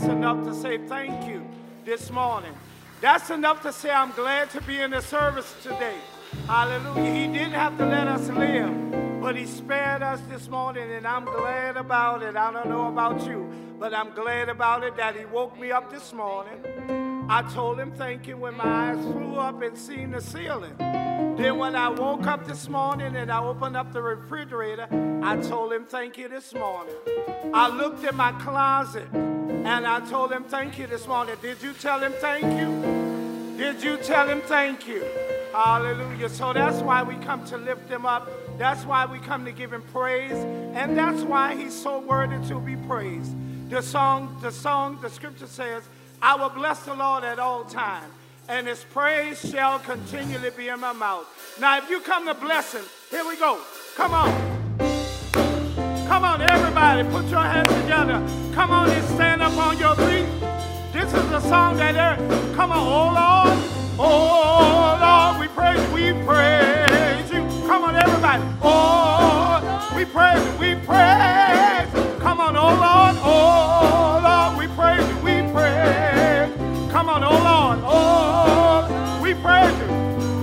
[0.00, 1.46] That's enough to say thank you
[1.84, 2.54] this morning.
[3.02, 5.96] That's enough to say I'm glad to be in the service today.
[6.46, 7.12] Hallelujah.
[7.12, 11.26] He didn't have to let us live, but He spared us this morning, and I'm
[11.26, 12.34] glad about it.
[12.34, 13.46] I don't know about you,
[13.78, 16.99] but I'm glad about it that He woke me up this morning.
[17.30, 20.74] I told Him thank you when my eyes flew up and seen the ceiling.
[20.78, 24.88] Then when I woke up this morning and I opened up the refrigerator,
[25.22, 26.96] I told Him thank you this morning.
[27.54, 31.36] I looked in my closet and I told Him thank you this morning.
[31.40, 33.56] Did you tell Him thank you?
[33.56, 35.06] Did you tell Him thank you?
[35.52, 36.30] Hallelujah.
[36.30, 38.28] So that's why we come to lift him up.
[38.58, 40.32] That's why we come to give him praise.
[40.74, 43.34] And that's why he's so worthy to be praised.
[43.70, 45.84] The song, the song, the scripture says,
[46.22, 48.12] I will bless the Lord at all times,
[48.48, 51.26] and his praise shall continually be in my mouth.
[51.58, 53.58] Now, if you come to bless him, here we go.
[53.96, 54.60] Come on.
[56.06, 58.20] Come on, everybody, put your hands together.
[58.52, 60.26] Come on and stand up on your feet.
[60.92, 62.16] This is the song that, there.
[62.54, 63.80] come on, oh Lord.
[63.98, 67.40] Oh Lord, we praise we praise you.
[67.66, 68.42] Come on, everybody.
[68.62, 71.49] Oh, we praise we praise.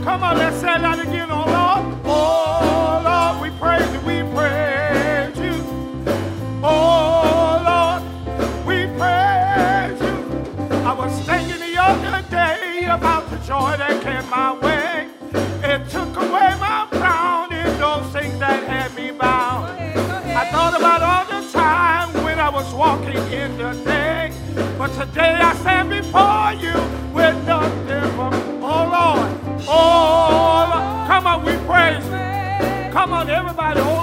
[0.08, 5.38] Come on, let's say that again, oh Lord, oh Lord, we praise you, we praise
[5.38, 5.54] you.
[6.64, 8.04] Oh Lord,
[8.66, 10.78] we praise you.
[10.88, 15.10] I was thinking the other day about the joy that came my way.
[15.62, 19.66] It took away my crown and those things that had me bound.
[19.76, 24.32] I thought about all the time when I was walking in the day.
[24.78, 26.97] But today I stand before you
[33.08, 33.97] Come on, everybody,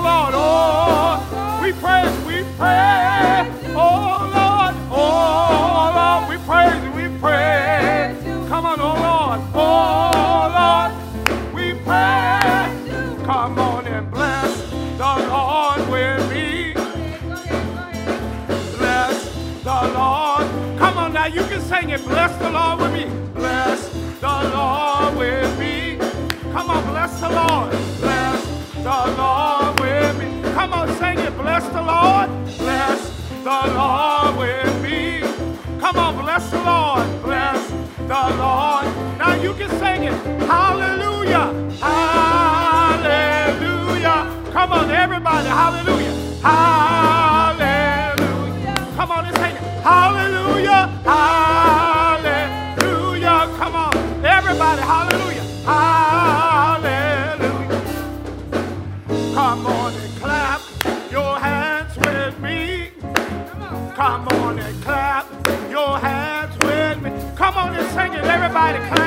[31.65, 32.29] Bless the Lord.
[32.59, 33.01] Bless
[33.43, 35.23] the Lord with me.
[35.81, 37.23] Come on, bless the Lord.
[37.23, 38.87] Bless the Lord.
[39.19, 40.13] Now you can sing it.
[40.47, 41.55] Hallelujah.
[41.81, 43.31] Hallelujah.
[44.53, 45.49] Come on, everybody.
[45.49, 46.13] Hallelujah.
[46.43, 47.34] Hallelujah.
[68.73, 68.83] Sing it.
[68.83, 69.04] Everybody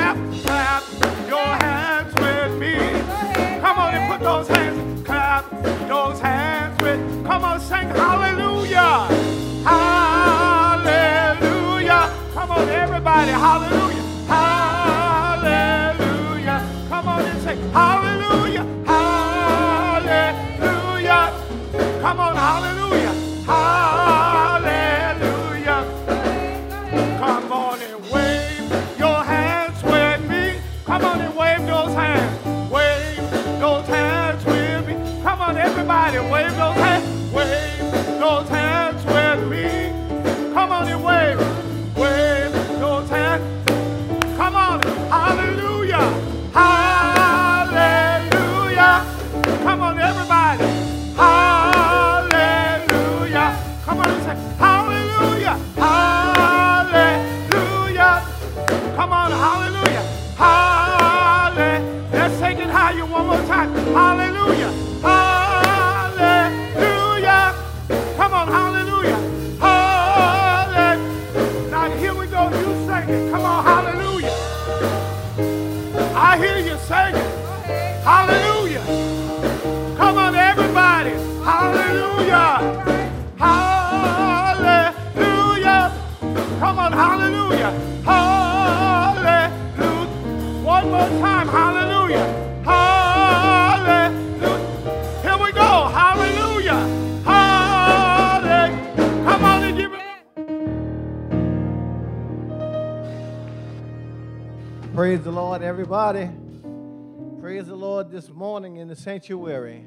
[108.98, 109.84] sanctuary.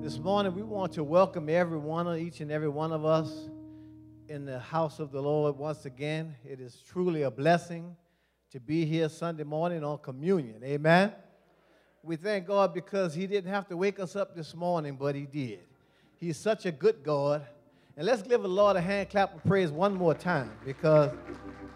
[0.00, 3.50] This morning, we want to welcome every one of each and every one of us
[4.30, 6.34] in the house of the Lord once again.
[6.42, 7.94] It is truly a blessing
[8.50, 10.64] to be here Sunday morning on communion.
[10.64, 11.12] Amen.
[12.02, 15.26] We thank God because He didn't have to wake us up this morning, but He
[15.26, 15.60] did.
[16.18, 17.44] He's such a good God.
[17.98, 21.10] And let's give the Lord a hand clap of praise one more time because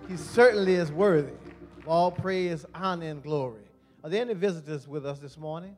[0.08, 1.34] He certainly is worthy
[1.76, 3.68] of all praise, honor, and glory.
[4.02, 5.76] Are there any visitors with us this morning?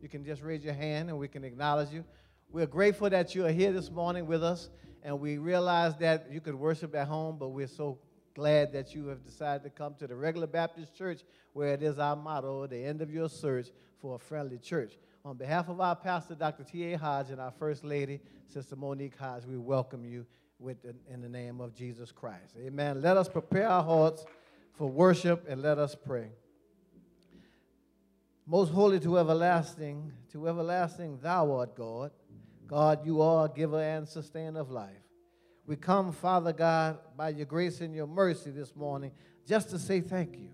[0.00, 2.04] You can just raise your hand and we can acknowledge you.
[2.50, 4.70] We're grateful that you are here this morning with us,
[5.02, 7.98] and we realize that you could worship at home, but we're so
[8.34, 11.22] glad that you have decided to come to the regular Baptist church
[11.54, 13.68] where it is our motto, the end of your search
[14.00, 14.98] for a friendly church.
[15.24, 16.62] On behalf of our pastor, Dr.
[16.62, 16.96] T.A.
[16.96, 20.24] Hodge, and our First Lady, Sister Monique Hodge, we welcome you
[20.58, 20.76] with
[21.10, 22.54] in the name of Jesus Christ.
[22.58, 23.02] Amen.
[23.02, 24.24] Let us prepare our hearts
[24.74, 26.28] for worship and let us pray.
[28.48, 32.12] Most holy to everlasting, to everlasting, thou art God.
[32.68, 35.02] God, you are giver and sustainer of life.
[35.66, 39.10] We come, Father God, by your grace and your mercy this morning,
[39.48, 40.50] just to say thank you.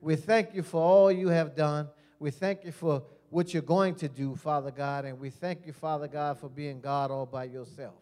[0.00, 1.88] We thank you for all you have done.
[2.18, 5.72] We thank you for what you're going to do, Father God, and we thank you,
[5.72, 7.94] Father God, for being God all by yourself.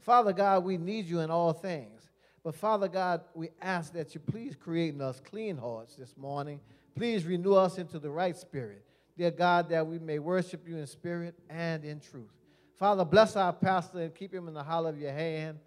[0.00, 2.10] Father God, we need you in all things.
[2.42, 6.58] But Father God, we ask that you please create in us clean hearts this morning.
[6.94, 8.84] Please renew us into the right spirit.
[9.16, 12.32] Dear God, that we may worship you in spirit and in truth.
[12.76, 15.58] Father, bless our pastor and keep him in the hollow of your hand.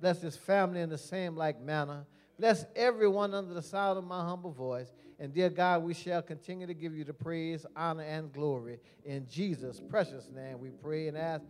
[0.00, 2.06] Bless his family in the same like manner.
[2.38, 4.92] Bless everyone under the sound of my humble voice.
[5.18, 8.78] And dear God, we shall continue to give you the praise, honor, and glory.
[9.04, 11.44] In Jesus' precious name we pray and ask.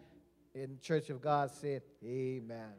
[0.52, 2.72] In the Church of God said, Amen.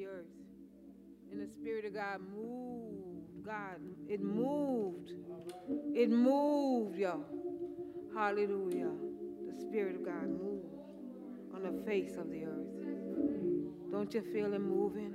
[0.00, 0.26] The earth.
[1.30, 3.44] And the Spirit of God moved.
[3.44, 5.12] God, it moved.
[5.94, 7.24] It moved, y'all.
[8.14, 8.90] Hallelujah.
[9.46, 10.74] The Spirit of God moved
[11.54, 13.92] on the face of the earth.
[13.92, 15.14] Don't you feel it moving?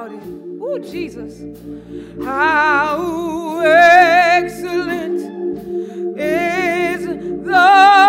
[0.00, 0.22] About it.
[0.62, 1.42] Oh, Jesus.
[2.24, 5.20] How excellent
[6.18, 7.06] is
[7.44, 7.99] thy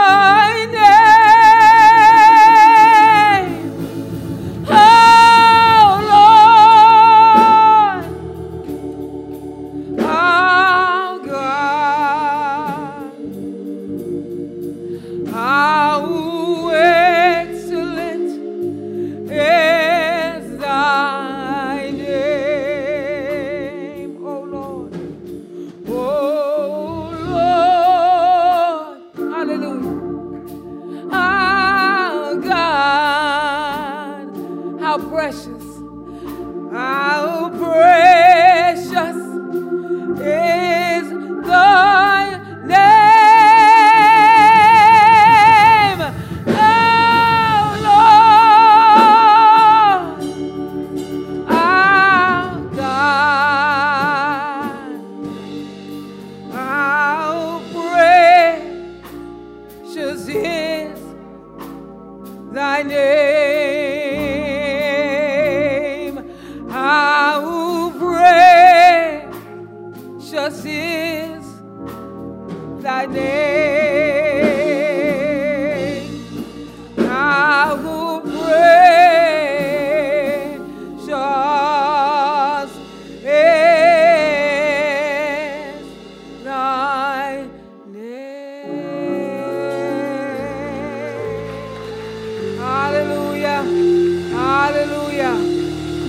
[93.63, 95.35] Hallelujah.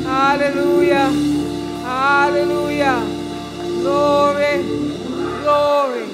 [0.05, 1.11] Hallelujah.
[1.85, 3.01] Hallelujah.
[3.83, 4.63] Glory.
[5.43, 6.12] Glory.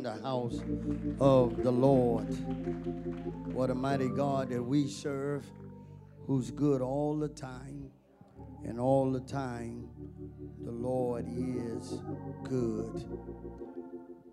[0.00, 0.58] In the house
[1.20, 2.24] of the Lord.
[3.52, 5.44] What a mighty God that we serve,
[6.26, 7.90] who's good all the time,
[8.64, 9.90] and all the time
[10.64, 12.00] the Lord is
[12.44, 13.04] good.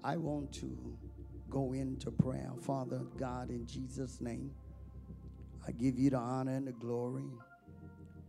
[0.05, 0.77] I want to
[1.49, 2.51] go into prayer.
[2.61, 4.51] Father God, in Jesus' name,
[5.67, 7.29] I give you the honor and the glory.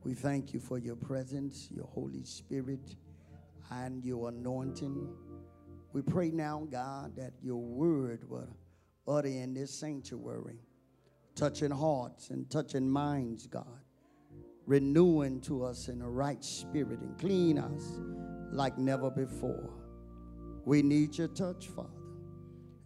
[0.03, 2.97] We thank you for your presence, your Holy Spirit,
[3.71, 5.09] and your anointing.
[5.93, 8.57] We pray now, God, that your word will
[9.07, 10.61] utter in this sanctuary,
[11.35, 13.81] touching hearts and touching minds, God,
[14.67, 18.01] renewing to us in a right spirit and clean us
[18.53, 19.71] like never before.
[20.65, 21.89] We need your touch, Father.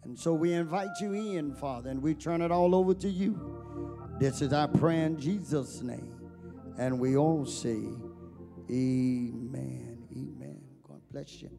[0.05, 4.09] And so we invite you in, Father, and we turn it all over to you.
[4.19, 6.15] This is our prayer in Jesus' name.
[6.79, 7.81] And we all say,
[8.71, 10.05] Amen.
[10.13, 10.61] Amen.
[10.87, 11.51] God bless you.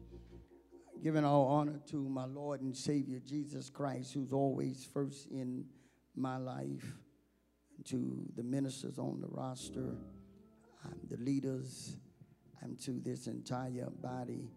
[1.04, 5.66] Giving all honor to my Lord and Savior Jesus Christ, who's always first in
[6.16, 6.94] my life,
[7.84, 9.98] to the ministers on the roster,
[10.82, 11.98] um, the leaders,
[12.62, 14.48] and to this entire body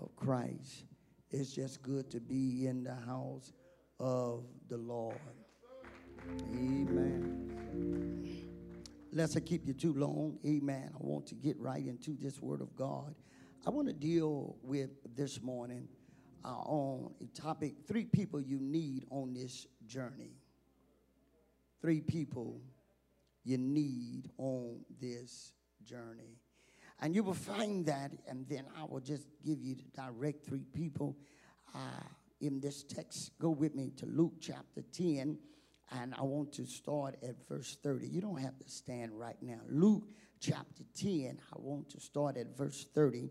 [0.00, 0.86] of Christ.
[1.30, 3.52] It's just good to be in the house
[4.00, 5.14] of the Lord.
[6.52, 7.38] Amen.
[9.12, 10.90] Lest I keep you too long, amen.
[10.92, 13.14] I want to get right into this word of God.
[13.64, 15.86] I want to deal with this morning
[16.44, 20.32] uh, on a topic three people you need on this journey.
[21.80, 22.60] Three people
[23.44, 25.52] you need on this
[25.84, 26.40] journey.
[27.00, 30.64] And you will find that, and then I will just give you the direct three
[30.74, 31.16] people
[31.72, 31.78] uh,
[32.40, 33.30] in this text.
[33.38, 35.38] Go with me to Luke chapter 10,
[35.92, 38.08] and I want to start at verse 30.
[38.08, 39.60] You don't have to stand right now.
[39.68, 40.08] Luke
[40.40, 43.30] chapter 10, I want to start at verse 30,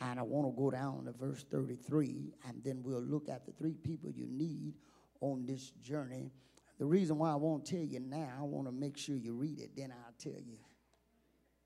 [0.00, 3.52] and I want to go down to verse 33, and then we'll look at the
[3.52, 4.74] three people you need
[5.20, 6.30] on this journey.
[6.78, 9.60] The reason why I won't tell you now, I want to make sure you read
[9.60, 10.58] it, then I'll tell you.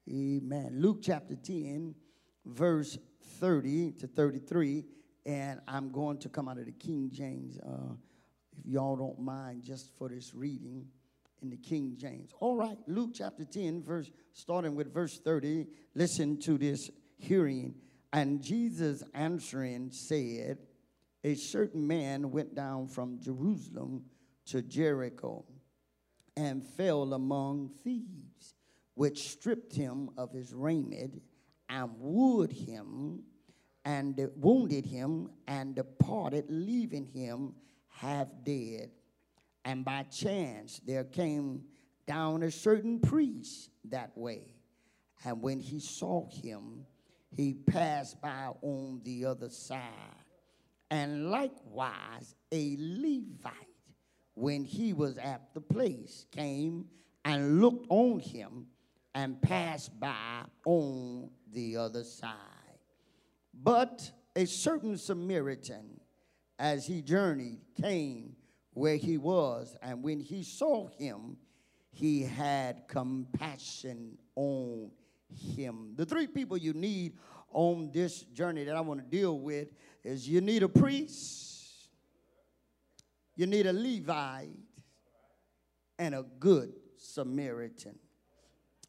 [0.09, 0.73] Amen.
[0.75, 1.95] Luke chapter 10,
[2.45, 2.99] verse
[3.41, 4.85] 30 to 33.
[5.25, 7.95] And I'm going to come out of the King James, uh,
[8.57, 10.87] if y'all don't mind, just for this reading
[11.43, 12.31] in the King James.
[12.39, 15.67] All right, Luke chapter 10, verse starting with verse 30.
[15.95, 17.75] Listen to this hearing.
[18.13, 20.59] And Jesus answering said,
[21.25, 24.05] A certain man went down from Jerusalem
[24.47, 25.45] to Jericho
[26.37, 28.55] and fell among thieves
[28.95, 31.21] which stripped him of his raiment
[31.69, 33.23] and wounded him
[33.85, 37.55] and wounded him and departed leaving him
[37.89, 38.91] half dead.
[39.65, 41.65] And by chance there came
[42.07, 44.55] down a certain priest that way.
[45.25, 46.87] And when he saw him
[47.37, 49.83] he passed by on the other side
[50.91, 53.53] and likewise a levite
[54.35, 56.87] when he was at the place came
[57.25, 58.67] and looked on him
[59.15, 62.33] and passed by on the other side.
[63.53, 66.01] But a certain Samaritan,
[66.59, 68.37] as he journeyed, came
[68.75, 71.39] where he was, and when he saw him,
[71.91, 75.06] he had compassion on him.
[75.97, 77.15] The three people you need
[77.51, 79.69] on this journey that I want to deal with
[80.05, 81.89] is you need a priest,
[83.35, 84.51] you need a Levite,
[85.99, 87.99] and a good Samaritan.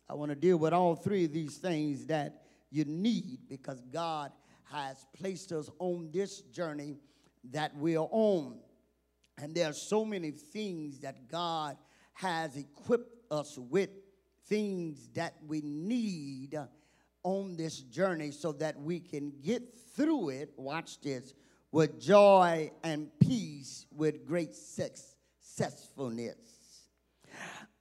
[0.10, 4.32] I want to deal with all three of these things that you need because God
[4.66, 6.98] has placed us on this journey
[7.52, 8.60] that we are on.
[9.38, 11.78] And there are so many things that God
[12.14, 13.90] has equipped us with,
[14.48, 16.58] things that we need
[17.24, 20.54] on this journey so that we can get through it.
[20.56, 21.34] Watch this
[21.72, 26.38] with joy and peace, with great successfulness.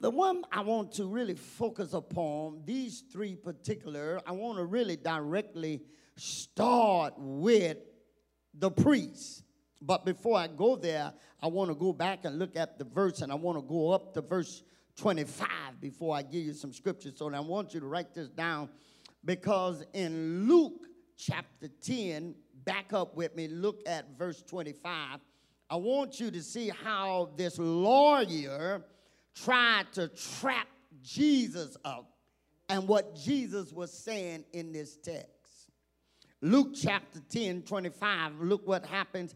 [0.00, 4.96] The one I want to really focus upon, these three particular, I want to really
[4.96, 5.82] directly
[6.16, 7.78] start with
[8.52, 9.44] the priest.
[9.80, 13.22] But before I go there, I want to go back and look at the verse,
[13.22, 14.62] and I want to go up to verse
[14.96, 15.48] 25
[15.80, 17.14] before I give you some scriptures.
[17.16, 18.68] So I want you to write this down
[19.24, 20.86] because in Luke
[21.16, 22.34] chapter 10,
[22.64, 25.20] back up with me, look at verse 25.
[25.68, 28.84] I want you to see how this lawyer
[29.34, 30.68] tried to trap
[31.02, 32.10] Jesus up
[32.68, 35.30] and what Jesus was saying in this text.
[36.40, 39.34] Luke chapter 10, 25, look what happens.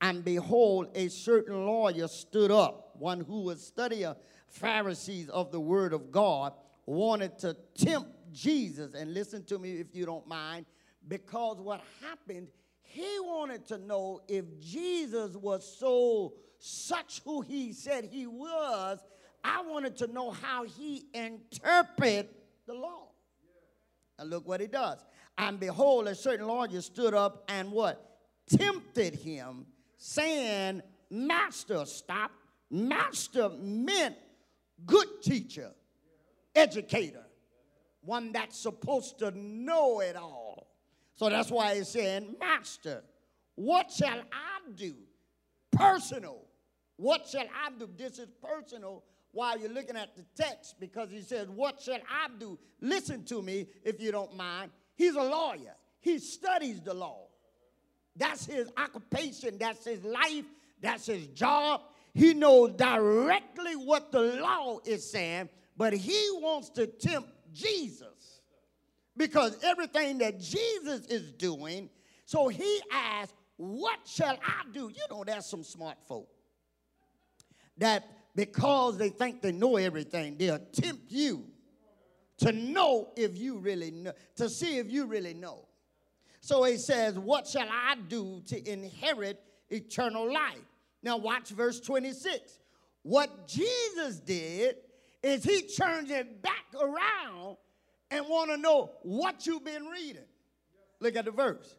[0.00, 4.14] And behold, a certain lawyer stood up, one who was studying
[4.50, 6.52] Pharisees of the word of God,
[6.86, 8.94] wanted to tempt Jesus.
[8.94, 10.66] And listen to me if you don't mind,
[11.08, 12.48] because what happened,
[12.82, 18.98] he wanted to know if Jesus was so such who he said he was.
[19.42, 22.30] I wanted to know how he interpret
[22.66, 23.08] the law.
[24.18, 24.98] And look what he does.
[25.38, 28.18] And behold, a certain lawyer stood up and what?
[28.48, 29.64] Tempted him,
[29.96, 32.32] saying, Master, stop.
[32.70, 34.16] Master meant
[34.86, 35.70] good teacher,
[36.54, 37.24] educator,
[38.02, 40.68] one that's supposed to know it all.
[41.16, 43.02] So that's why he's saying, Master,
[43.54, 44.94] what shall I do?
[45.70, 46.40] Personal.
[46.96, 47.88] What shall I do?
[47.96, 52.28] This is personal while you're looking at the text because he says, What shall I
[52.38, 52.58] do?
[52.80, 54.70] Listen to me if you don't mind.
[54.96, 57.26] He's a lawyer, he studies the law.
[58.16, 60.44] That's his occupation, that's his life,
[60.80, 61.82] that's his job.
[62.14, 68.40] He knows directly what the law is saying, but he wants to tempt Jesus
[69.16, 71.88] because everything that Jesus is doing,
[72.24, 74.90] so he asks, What shall I do?
[74.94, 76.28] You know, there's some smart folk
[77.78, 81.44] that because they think they know everything, they'll tempt you
[82.38, 85.66] to know if you really know, to see if you really know.
[86.40, 90.58] So he says, What shall I do to inherit eternal life?
[91.02, 92.58] Now, watch verse 26.
[93.02, 94.76] What Jesus did
[95.22, 97.56] is he turns it back around
[98.10, 100.24] and want to know what you've been reading.
[101.00, 101.76] Look at the verse.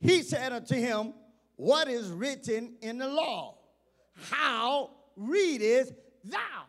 [0.00, 1.14] He said unto him,
[1.56, 3.58] What is written in the law?
[4.30, 5.92] How readest
[6.24, 6.64] thou?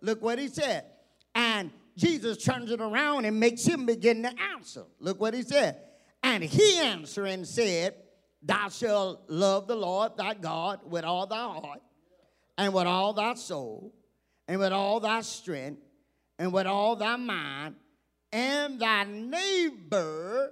[0.00, 0.84] Look what he said.
[1.34, 4.84] And Jesus turns it around and makes him begin to answer.
[4.98, 5.78] Look what he said.
[6.22, 7.94] And he answering said,
[8.42, 11.80] Thou shalt love the Lord thy God with all thy heart,
[12.58, 13.94] and with all thy soul,
[14.48, 15.80] and with all thy strength,
[16.38, 17.76] and with all thy mind,
[18.32, 20.50] and thy neighbor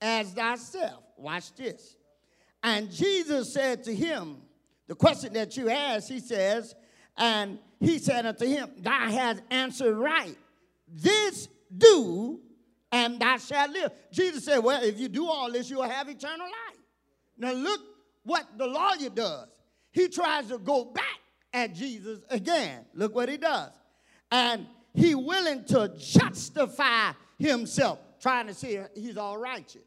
[0.00, 1.02] as thyself.
[1.16, 1.96] Watch this.
[2.62, 4.42] And Jesus said to him,
[4.90, 6.74] the question that you asked, he says,
[7.16, 10.36] and he said unto him, Thou hast answered right.
[10.92, 12.40] This do,
[12.90, 13.92] and thou shalt live.
[14.12, 16.69] Jesus said, Well, if you do all this, you'll have eternal life.
[17.40, 17.80] Now, look
[18.22, 19.48] what the lawyer does.
[19.92, 21.18] He tries to go back
[21.52, 22.84] at Jesus again.
[22.94, 23.70] Look what he does.
[24.30, 29.82] And he willing to justify himself, trying to see he's all righteous.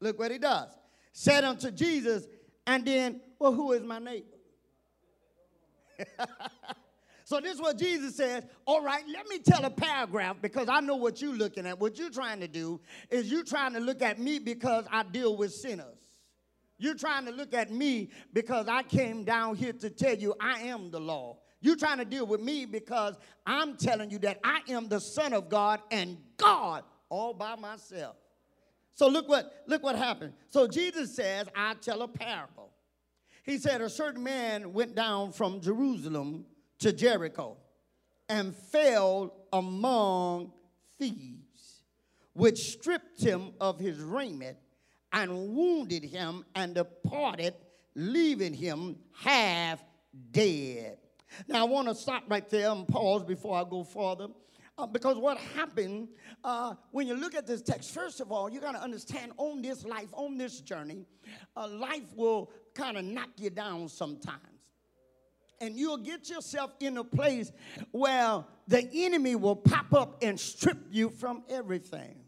[0.00, 0.68] Look what he does.
[1.12, 2.26] Said unto Jesus,
[2.66, 4.26] and then, well, who is my neighbor?
[7.24, 8.44] so this is what Jesus says.
[8.66, 11.80] All right, let me tell a paragraph because I know what you're looking at.
[11.80, 15.36] What you're trying to do is you're trying to look at me because I deal
[15.36, 16.03] with sinners.
[16.84, 20.64] You're trying to look at me because I came down here to tell you I
[20.64, 21.38] am the law.
[21.62, 23.14] You're trying to deal with me because
[23.46, 28.16] I'm telling you that I am the Son of God and God all by myself.
[28.92, 30.34] So look what look what happened.
[30.50, 32.70] So Jesus says, I tell a parable.
[33.44, 36.44] He said, A certain man went down from Jerusalem
[36.80, 37.56] to Jericho
[38.28, 40.52] and fell among
[40.98, 41.80] thieves,
[42.34, 44.58] which stripped him of his raiment
[45.14, 47.54] and wounded him and departed,
[47.94, 49.82] leaving him half
[50.32, 50.98] dead.
[51.48, 54.28] Now, I want to stop right there and pause before I go further.
[54.76, 56.08] Uh, because what happened
[56.42, 59.62] uh, when you look at this text, first of all, you got to understand on
[59.62, 61.06] this life, on this journey,
[61.56, 64.40] uh, life will kind of knock you down sometimes.
[65.60, 67.52] and you'll get yourself in a place
[67.92, 72.23] where the enemy will pop up and strip you from everything.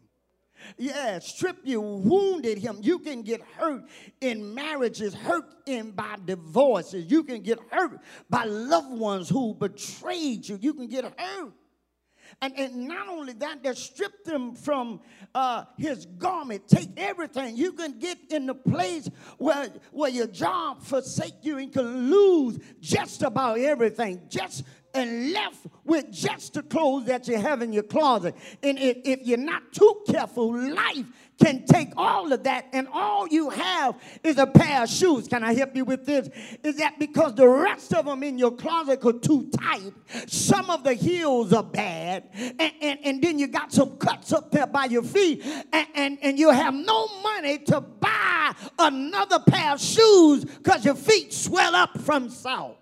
[0.77, 2.79] Yeah, strip you, wounded him.
[2.81, 3.83] You can get hurt
[4.21, 7.09] in marriages, hurt in by divorces.
[7.09, 10.57] You can get hurt by loved ones who betrayed you.
[10.61, 11.53] You can get hurt.
[12.41, 14.99] And, and not only that, they stripped him from
[15.33, 17.57] uh, his garment, take everything.
[17.57, 22.59] You can get in the place where, where your job forsake you and can lose
[22.79, 24.21] just about everything.
[24.29, 28.35] Just and left with just the clothes that you have in your closet.
[28.63, 31.05] And if, if you're not too careful, life
[31.39, 35.27] can take all of that, and all you have is a pair of shoes.
[35.27, 36.29] Can I help you with this?
[36.63, 39.93] Is that because the rest of them in your closet are too tight?
[40.27, 44.51] Some of the heels are bad, and, and, and then you got some cuts up
[44.51, 49.73] there by your feet, and, and, and you have no money to buy another pair
[49.73, 52.77] of shoes because your feet swell up from salt.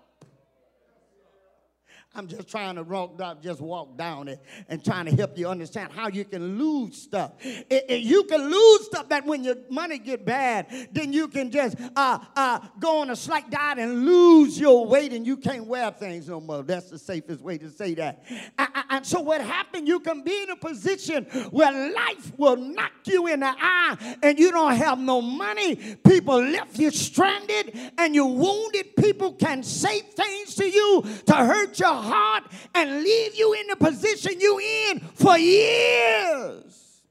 [2.16, 5.92] I'm just trying to walk just walk down it and trying to help you understand
[5.92, 7.32] how you can lose stuff.
[7.40, 11.50] It, it, you can lose stuff that when your money get bad, then you can
[11.50, 15.66] just uh, uh, go on a slight diet and lose your weight and you can't
[15.66, 16.62] wear things no more.
[16.62, 18.24] That's the safest way to say that.
[18.58, 22.92] And, and so what happened, you can be in a position where life will knock
[23.04, 25.76] you in the eye and you don't have no money.
[26.06, 28.96] People left you stranded and you're wounded.
[28.96, 33.76] People can say things to you to hurt your heart and leave you in the
[33.76, 37.02] position you in for years.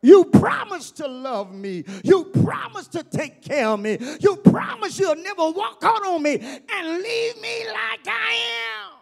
[0.00, 1.84] You promised to love me.
[2.04, 3.98] You promised to take care of me.
[4.20, 8.34] You promised you'll never walk out on me and leave me like I
[8.84, 8.92] am.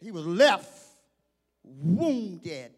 [0.00, 0.70] He was left
[1.62, 2.72] wounded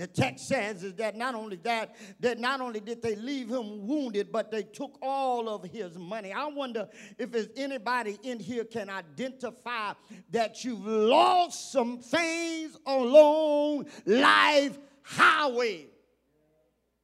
[0.00, 3.86] the text says is that not only that, that not only did they leave him
[3.86, 6.32] wounded, but they took all of his money.
[6.32, 9.92] I wonder if there's anybody in here can identify
[10.30, 15.88] that you've lost some things along life highway.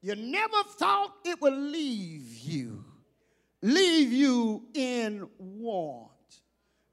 [0.01, 2.83] You never thought it would leave you,
[3.61, 6.16] leave you in want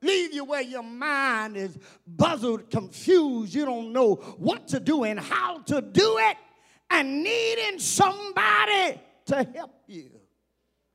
[0.03, 3.53] leave you where your mind is buzzled, confused.
[3.53, 6.37] You don't know what to do and how to do it,
[6.89, 10.11] and needing somebody to help you.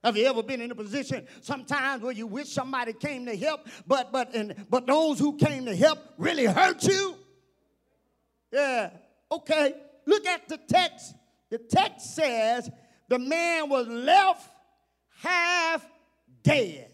[0.04, 3.66] Have you ever been in a position sometimes where you wish somebody came to help,
[3.86, 7.16] but but and but those who came to help really hurt you?
[8.52, 8.90] Yeah.
[9.30, 9.74] Okay.
[10.06, 11.14] Look at the text.
[11.50, 12.70] The text says
[13.08, 14.48] the man was left
[15.20, 15.84] half
[16.42, 16.90] dead.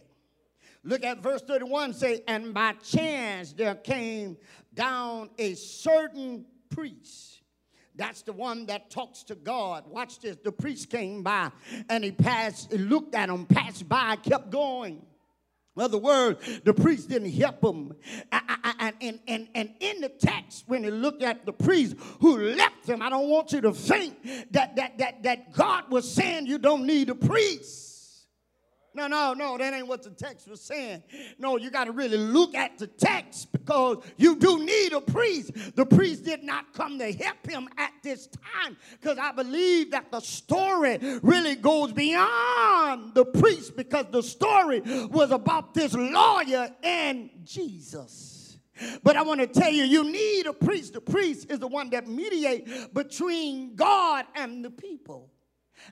[0.85, 4.37] Look at verse 31 say, And by chance there came
[4.75, 7.41] down a certain priest.
[7.97, 9.85] That's the one that talks to God.
[9.89, 10.37] Watch this.
[10.43, 11.51] The priest came by
[11.89, 15.03] and he passed, he looked at him, passed by, kept going.
[15.77, 17.95] In other words, the priest didn't help him.
[18.31, 22.87] And, and, and, and in the text, when you look at the priest who left
[22.87, 26.59] him, I don't want you to think that, that, that, that God was saying you
[26.59, 27.94] don't need a priest.
[28.95, 31.03] No, no, no, that ain't what the text was saying.
[31.39, 35.53] No, you got to really look at the text because you do need a priest.
[35.75, 40.13] The priest did not come to help him at this time because I believe that
[40.13, 47.31] the story really goes beyond the priest because the story was about this lawyer and
[47.45, 48.59] Jesus.
[49.03, 50.95] But I want to tell you, you need a priest.
[50.95, 55.31] The priest is the one that mediate between God and the people.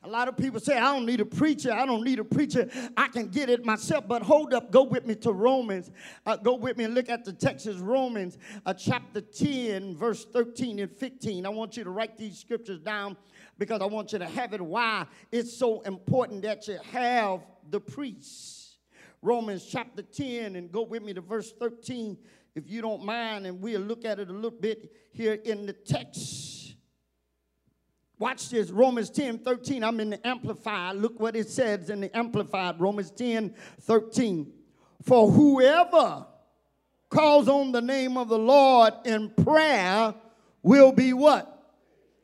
[0.02, 1.72] A lot of people say, I don't need a preacher.
[1.72, 2.68] I don't need a preacher.
[2.96, 4.06] I can get it myself.
[4.08, 5.90] But hold up, go with me to Romans.
[6.24, 10.24] Uh, go with me and look at the text of Romans uh, chapter 10, verse
[10.24, 11.46] 13 and 15.
[11.46, 13.16] I want you to write these scriptures down
[13.58, 17.40] because I want you to have it why it's so important that you have
[17.70, 18.76] the priests.
[19.20, 22.18] Romans chapter 10, and go with me to verse 13
[22.54, 25.72] if you don't mind, and we'll look at it a little bit here in the
[25.72, 26.61] text.
[28.22, 29.82] Watch this, Romans 10 13.
[29.82, 30.94] I'm in the Amplified.
[30.94, 34.52] Look what it says in the Amplified, Romans 10 13.
[35.02, 36.24] For whoever
[37.10, 40.14] calls on the name of the Lord in prayer
[40.62, 41.64] will be what?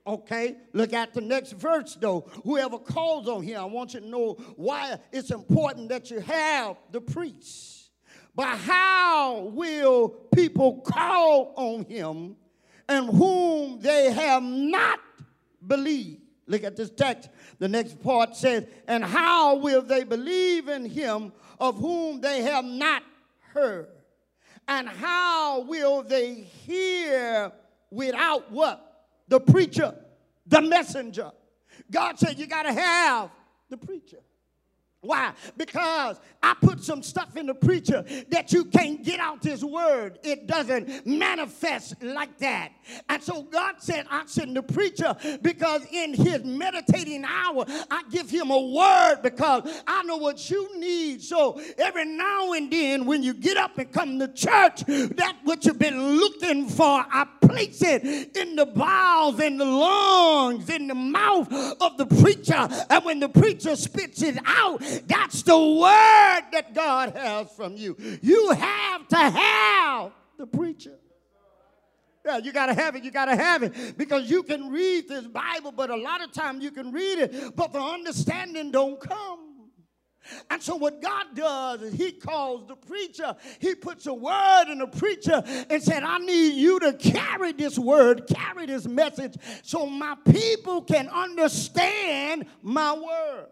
[0.06, 2.30] Okay, look at the next verse though.
[2.44, 6.76] Whoever calls on him, I want you to know why it's important that you have
[6.92, 7.90] the priest.
[8.36, 12.36] But how will people call on him
[12.88, 15.00] and whom they have not
[15.68, 16.18] believe.
[16.46, 17.28] Look at this text.
[17.58, 22.64] The next part says, And how will they believe in him of whom they have
[22.64, 23.02] not
[23.52, 23.88] heard?
[24.66, 27.52] And how will they hear
[27.90, 29.06] without what?
[29.28, 29.94] The preacher,
[30.46, 31.32] the messenger.
[31.90, 33.30] God said, You got to have
[33.68, 34.18] the preacher.
[35.00, 35.32] Why?
[35.56, 40.18] Because I put some stuff in the preacher that you can't get out this word.
[40.24, 42.72] It doesn't manifest like that.
[43.08, 48.28] And so God said, I send the preacher because in his meditating hour, I give
[48.28, 51.22] him a word because I know what you need.
[51.22, 55.64] So every now and then, when you get up and come to church, that what
[55.64, 60.94] you've been looking for, I place it in the bowels, in the lungs, in the
[60.94, 62.68] mouth of the preacher.
[62.90, 67.96] And when the preacher spits it out, that's the word that God has from you.
[68.22, 70.98] You have to have the preacher.
[72.24, 73.04] Yeah, you got to have it.
[73.04, 76.32] You got to have it because you can read this Bible, but a lot of
[76.32, 79.48] time you can read it, but the understanding don't come.
[80.50, 84.78] And so, what God does is He calls the preacher, He puts a word in
[84.78, 89.86] the preacher and said, I need you to carry this word, carry this message, so
[89.86, 93.46] my people can understand my word.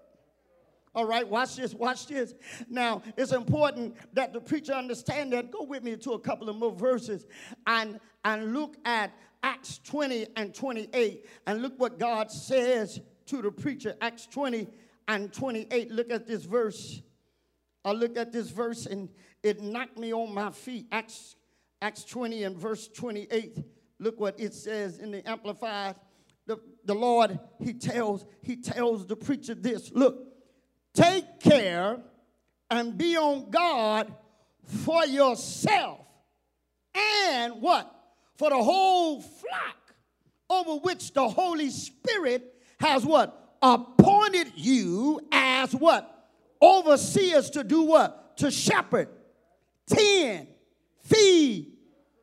[0.96, 2.32] All right, watch this, watch this.
[2.70, 5.50] Now, it's important that the preacher understand that.
[5.50, 7.26] Go with me to a couple of more verses
[7.66, 13.50] and, and look at Acts 20 and 28 and look what God says to the
[13.50, 13.94] preacher.
[14.00, 14.68] Acts 20
[15.06, 15.90] and 28.
[15.90, 17.02] Look at this verse.
[17.84, 19.10] I look at this verse and
[19.42, 20.86] it knocked me on my feet.
[20.92, 21.36] Acts,
[21.82, 23.58] Acts 20 and verse 28.
[23.98, 25.96] Look what it says in the Amplified.
[26.46, 26.56] The,
[26.86, 29.92] the Lord, He tells, He tells the preacher this.
[29.92, 30.25] Look,
[30.96, 31.98] Take care
[32.70, 34.12] and be on guard
[34.64, 36.00] for yourself
[36.96, 37.92] and what?
[38.36, 39.94] For the whole flock
[40.48, 43.58] over which the Holy Spirit has what?
[43.60, 46.30] Appointed you as what?
[46.62, 48.38] Overseers to do what?
[48.38, 49.08] To shepherd,
[49.86, 50.46] tend,
[51.02, 51.74] feed,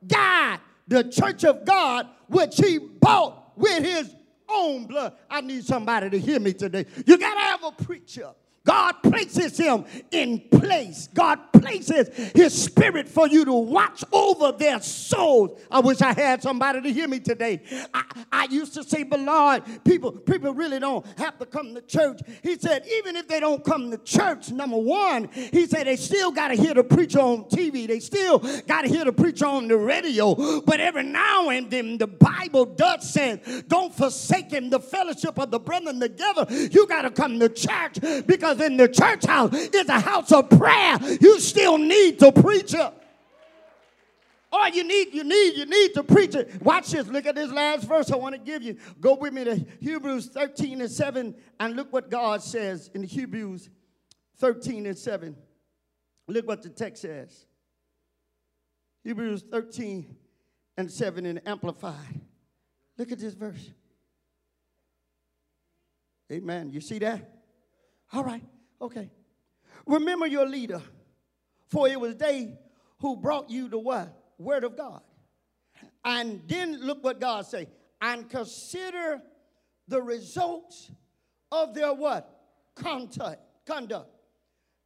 [0.06, 4.16] guide the church of God, which he bought with his
[4.50, 5.14] own blood.
[5.30, 6.88] I need somebody to hear me today.
[7.06, 8.32] You got to have a preacher
[8.66, 11.10] God places him in place.
[11.14, 15.60] God places his spirit for you to watch over their souls.
[15.70, 17.62] I wish I had somebody to hear me today.
[17.94, 21.82] I, I used to say, but Lord, people, people really don't have to come to
[21.82, 22.22] church.
[22.42, 26.32] He said, even if they don't come to church, number one, he said they still
[26.32, 27.86] got to hear the preacher on TV.
[27.86, 30.62] They still got to hear the preacher on the radio.
[30.62, 35.52] But every now and then the Bible does say, don't forsake him, the fellowship of
[35.52, 36.46] the brethren together.
[36.50, 40.32] You got to come to church because because in the church house is a house
[40.32, 40.98] of prayer.
[41.20, 42.94] You still need to preach it.
[44.52, 46.62] Or oh, you need, you need, you need to preach it.
[46.62, 47.08] Watch this.
[47.08, 48.78] Look at this last verse I want to give you.
[49.02, 53.72] Go with me to Hebrews 13 and 7 and look what God says in Hebrews
[54.38, 55.36] 13 and 7.
[56.28, 57.48] Look what the text says.
[59.04, 60.16] Hebrews 13
[60.78, 62.22] and 7 in Amplified.
[63.00, 63.72] Look at this verse.
[66.32, 66.70] Amen.
[66.70, 67.43] You see that?
[68.14, 68.44] All right,
[68.80, 69.10] okay.
[69.88, 70.82] Remember your leader,
[71.70, 72.54] for it was they
[73.00, 74.16] who brought you the what?
[74.38, 75.02] Word of God.
[76.06, 77.68] And then look what God say.
[78.02, 79.22] And consider
[79.88, 80.92] the results
[81.52, 82.30] of their what?
[82.76, 83.42] Conduct.
[83.66, 84.10] Conduct.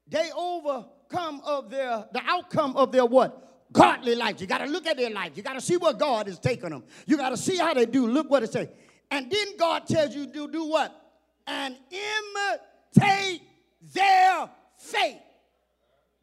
[0.08, 3.72] They overcome of their the outcome of their what?
[3.72, 4.40] Godly life.
[4.40, 5.34] You got to look at their life.
[5.36, 6.84] You got to see what God is taking them.
[7.06, 8.08] You got to see how they do.
[8.08, 8.70] Look what it say.
[9.12, 10.94] And then God tells you to do what?
[11.46, 12.62] And imitate
[12.98, 13.42] imitate
[13.94, 15.22] their faith.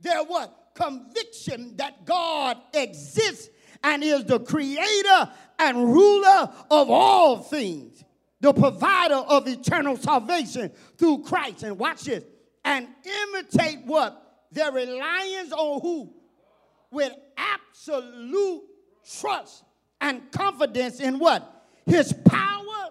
[0.00, 0.72] Their what?
[0.74, 3.48] Conviction that God exists
[3.82, 8.02] and is the creator and ruler of all things,
[8.40, 11.62] the provider of eternal salvation through Christ.
[11.62, 12.24] And watch this.
[12.64, 14.20] And imitate what?
[14.50, 16.14] Their reliance on who?
[16.90, 18.62] With absolute
[19.18, 19.64] trust
[20.00, 21.66] and confidence in what?
[21.86, 22.90] His power,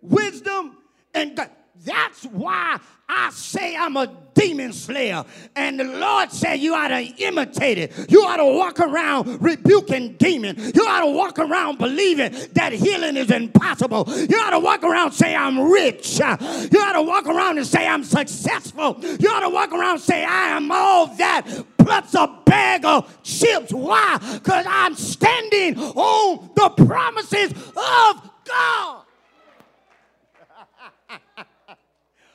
[0.00, 0.78] wisdom,
[1.12, 1.50] and God.
[1.84, 5.24] That's why I say I'm a demon slayer.
[5.54, 8.10] And the Lord said you ought to imitate it.
[8.10, 10.72] You ought to walk around rebuking demons.
[10.74, 14.04] You ought to walk around believing that healing is impossible.
[14.08, 16.18] You ought to walk around say I'm rich.
[16.18, 18.98] You ought to walk around and say I'm successful.
[19.02, 21.46] You ought to walk around say I am all that
[21.78, 23.72] plus a bag of chips.
[23.72, 24.18] Why?
[24.32, 29.03] Because I'm standing on the promises of God.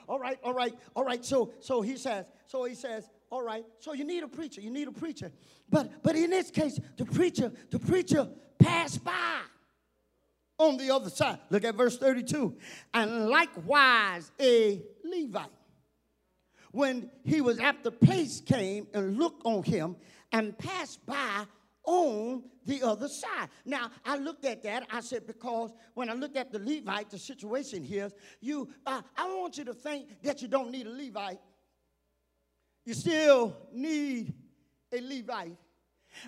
[0.09, 1.23] All right, all right, all right.
[1.23, 3.63] So, so he says, so he says, all right.
[3.77, 4.59] So you need a preacher.
[4.59, 5.31] You need a preacher.
[5.69, 9.41] But, but in this case, the preacher, the preacher passed by
[10.57, 11.37] on the other side.
[11.51, 12.57] Look at verse 32.
[12.93, 15.45] And likewise a Levite,
[16.71, 19.95] when he was at the place, came and looked on him
[20.31, 21.45] and passed by
[21.89, 23.49] on the other side.
[23.65, 24.85] Now, I looked at that.
[24.91, 29.25] I said, because when I looked at the Levite, the situation here, you, uh, I
[29.25, 31.39] want you to think that you don't need a Levite.
[32.85, 34.35] you still need
[34.93, 35.57] a Levite.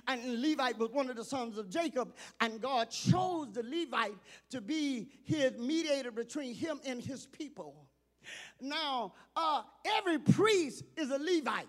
[0.07, 4.17] And Levite was one of the sons of Jacob, and God chose the Levite
[4.49, 7.87] to be his mediator between him and his people.
[8.59, 9.61] Now, uh,
[9.97, 11.67] every priest is a Levite,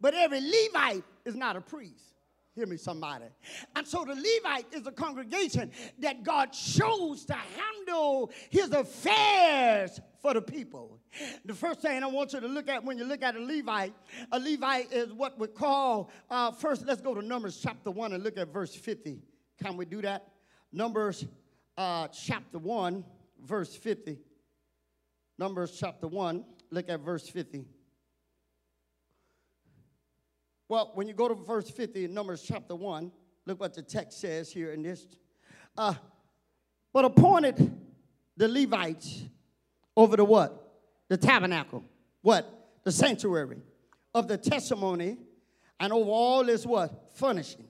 [0.00, 2.15] but every Levite is not a priest.
[2.56, 3.26] Hear me, somebody.
[3.74, 10.32] And so the Levite is a congregation that God chose to handle his affairs for
[10.32, 10.98] the people.
[11.44, 13.92] The first thing I want you to look at when you look at a Levite,
[14.32, 18.24] a Levite is what we call, uh, first, let's go to Numbers chapter 1 and
[18.24, 19.18] look at verse 50.
[19.62, 20.26] Can we do that?
[20.72, 21.26] Numbers
[21.76, 23.04] uh, chapter 1,
[23.44, 24.18] verse 50.
[25.38, 27.66] Numbers chapter 1, look at verse 50.
[30.68, 33.12] Well, when you go to verse 50 in Numbers chapter 1,
[33.46, 35.06] look what the text says here in this.
[35.76, 35.94] Uh,
[36.92, 37.78] but appointed
[38.36, 39.22] the Levites
[39.96, 40.80] over the what?
[41.08, 41.84] The tabernacle.
[42.22, 42.52] What?
[42.84, 43.58] The sanctuary
[44.14, 45.18] of the testimony
[45.78, 47.12] and over all this what?
[47.14, 47.66] Furnishing.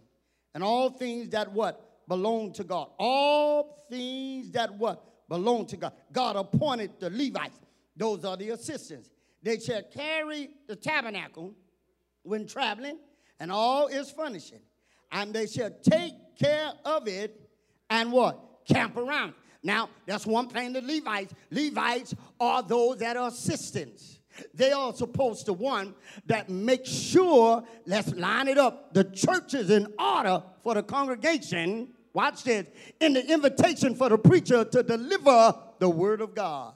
[0.54, 2.06] And all things that what?
[2.08, 2.88] Belong to God.
[2.98, 5.04] All things that what?
[5.28, 5.92] Belong to God.
[6.12, 7.58] God appointed the Levites.
[7.96, 9.10] Those are the assistants.
[9.42, 11.54] They shall carry the tabernacle
[12.26, 12.98] when traveling
[13.40, 14.60] and all is furnishing.
[15.12, 17.40] And they shall take care of it
[17.88, 18.38] and what?
[18.66, 19.34] Camp around.
[19.62, 21.34] Now, that's one thing the Levites.
[21.50, 24.20] Levites are those that are assistants.
[24.52, 25.94] They are supposed to one
[26.26, 31.88] that make sure, let's line it up, the church is in order for the congregation.
[32.12, 32.66] Watch this,
[33.00, 36.74] in the invitation for the preacher to deliver the word of God.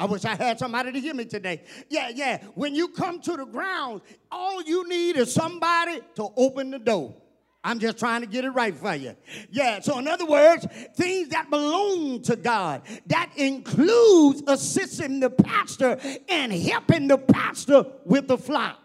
[0.00, 1.62] I wish I had somebody to hear me today.
[1.90, 2.42] Yeah, yeah.
[2.54, 4.00] When you come to the ground,
[4.32, 7.14] all you need is somebody to open the door.
[7.62, 9.14] I'm just trying to get it right for you.
[9.50, 16.00] Yeah, so in other words, things that belong to God, that includes assisting the pastor
[16.30, 18.78] and helping the pastor with the flock.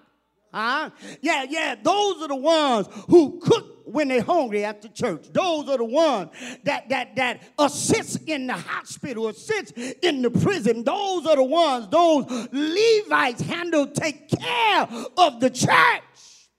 [0.53, 0.89] Huh?
[1.21, 5.27] Yeah, yeah, those are the ones who cook when they're hungry at the church.
[5.31, 6.31] Those are the ones
[6.63, 10.83] that that that assist in the hospital, assist in the prison.
[10.83, 16.49] Those are the ones, those Levites handle, take care of the church.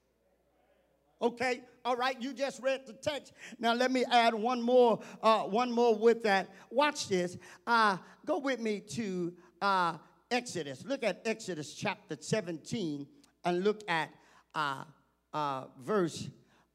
[1.20, 3.32] Okay, all right, you just read the text.
[3.58, 6.48] Now let me add one more, uh, one more with that.
[6.70, 7.38] Watch this.
[7.66, 9.94] Uh, go with me to uh,
[10.30, 10.84] Exodus.
[10.84, 13.06] Look at Exodus chapter 17
[13.44, 14.10] and look at
[14.54, 14.84] uh,
[15.32, 16.28] uh, verse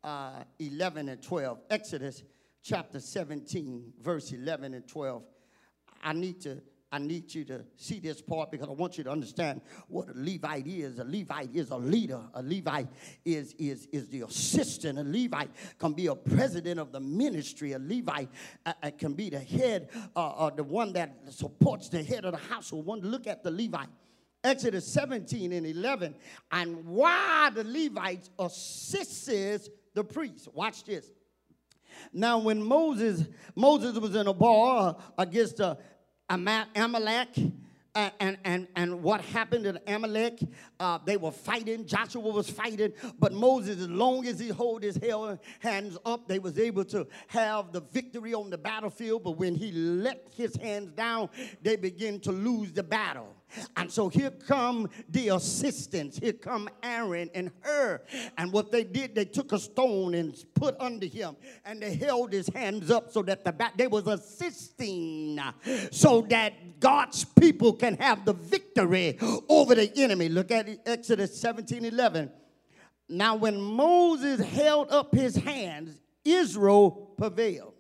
[0.04, 1.60] uh, 11 and 12.
[1.70, 2.24] Exodus
[2.64, 5.24] chapter 17, verse 11 and 12.
[6.04, 6.62] I need to
[6.94, 10.14] I need you to see this part because I want you to understand what a
[10.14, 11.00] Levite is.
[11.00, 12.20] A Levite is a leader.
[12.34, 12.90] A Levite
[13.24, 15.00] is, is, is the assistant.
[15.00, 17.72] A Levite can be a president of the ministry.
[17.72, 18.28] A Levite
[18.66, 19.88] uh, uh, can be the head,
[20.18, 22.86] uh, or the one that supports the head of the household.
[22.86, 23.88] One look at the Levite.
[24.44, 26.14] Exodus 17 and 11.
[26.52, 30.48] And why the Levites assists the priest.
[30.54, 31.10] Watch this.
[32.14, 35.76] Now, when Moses Moses was in a bar against uh,
[36.30, 37.38] Amalek,
[37.94, 40.40] uh, and, and, and what happened to Amalek,
[40.80, 41.86] uh, they were fighting.
[41.86, 44.98] Joshua was fighting, but Moses, as long as he hold his
[45.60, 49.24] hands up, they was able to have the victory on the battlefield.
[49.24, 51.30] But when he let his hands down,
[51.62, 53.36] they begin to lose the battle.
[53.76, 56.18] And so here come the assistants.
[56.18, 58.02] Here come Aaron and Hur.
[58.38, 61.36] And what they did, they took a stone and put under him,
[61.66, 65.40] and they held his hands up so that the back they was assisting,
[65.92, 69.18] so that God's people can have the victory
[69.50, 70.30] over the enemy.
[70.30, 72.32] Look at Exodus 17, 11.
[73.10, 77.74] Now, when Moses held up his hands, Israel prevailed.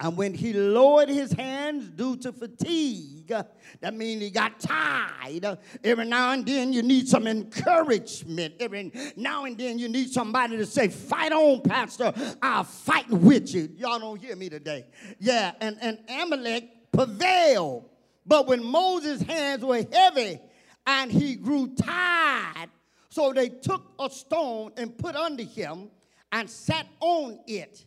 [0.00, 3.34] And when he lowered his hands due to fatigue,
[3.80, 5.58] that means he got tired.
[5.82, 8.54] Every now and then you need some encouragement.
[8.60, 12.12] Every now and then you need somebody to say, Fight on, Pastor.
[12.40, 13.70] I'll fight with you.
[13.76, 14.86] Y'all don't hear me today.
[15.18, 17.88] Yeah, and, and Amalek prevailed.
[18.24, 20.38] But when Moses' hands were heavy
[20.86, 22.70] and he grew tired,
[23.08, 25.90] so they took a stone and put under him
[26.30, 27.84] and sat on it.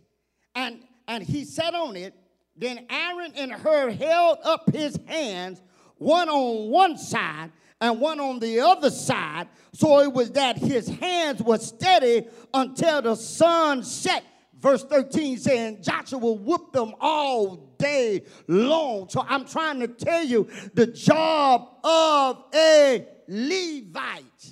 [0.55, 0.79] And
[1.11, 2.13] and he sat on it.
[2.55, 5.61] Then Aaron and Hur held up his hands,
[5.97, 7.51] one on one side
[7.81, 9.49] and one on the other side.
[9.73, 14.23] So it was that his hands were steady until the sun set.
[14.57, 19.09] Verse 13 saying, Joshua whooped them all day long.
[19.09, 24.50] So I'm trying to tell you the job of a Levite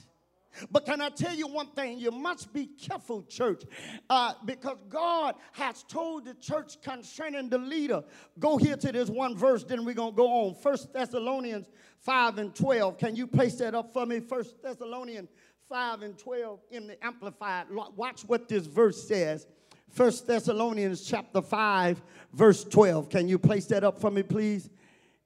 [0.72, 1.99] But can I tell you one thing?
[1.99, 3.64] You must be careful, church,
[4.10, 8.03] uh, because God has told the church concerning the leader.
[8.39, 10.55] Go here to this one verse, then we're going to go on.
[10.55, 11.68] First Thessalonians
[11.99, 12.97] 5 and 12.
[12.97, 14.20] Can you place that up for me?
[14.20, 15.30] First Thessalonians
[15.70, 17.68] 5 and 12 in the Amplified.
[17.95, 19.47] Watch what this verse says.
[19.89, 22.01] First Thessalonians chapter 5,
[22.34, 23.10] verse 12.
[23.10, 24.70] Can you place that up for me, please?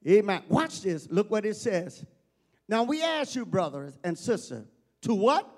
[0.08, 0.44] Amen.
[0.48, 1.08] Watch this.
[1.10, 2.06] Look what it says.
[2.68, 4.68] Now we ask you, brothers and sisters,
[5.04, 5.50] to what?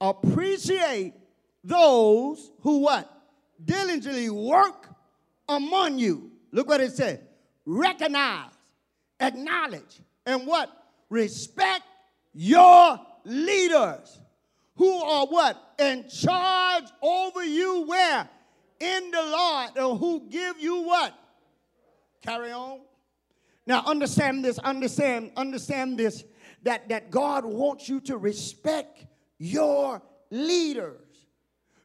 [0.00, 1.14] Appreciate
[1.62, 3.10] those who what?
[3.64, 4.88] Diligently work
[5.48, 6.32] among you.
[6.50, 7.26] Look what it said.
[7.64, 8.50] Recognize,
[9.20, 10.70] acknowledge, and what?
[11.08, 11.82] Respect
[12.34, 14.20] your leaders
[14.76, 15.74] who are what?
[15.78, 18.28] In charge over you where?
[18.80, 21.14] In the Lord, and who give you what?
[22.22, 22.80] Carry on.
[23.66, 26.24] Now understand this, understand, understand this
[26.62, 29.06] that, that God wants you to respect
[29.38, 30.98] your leaders.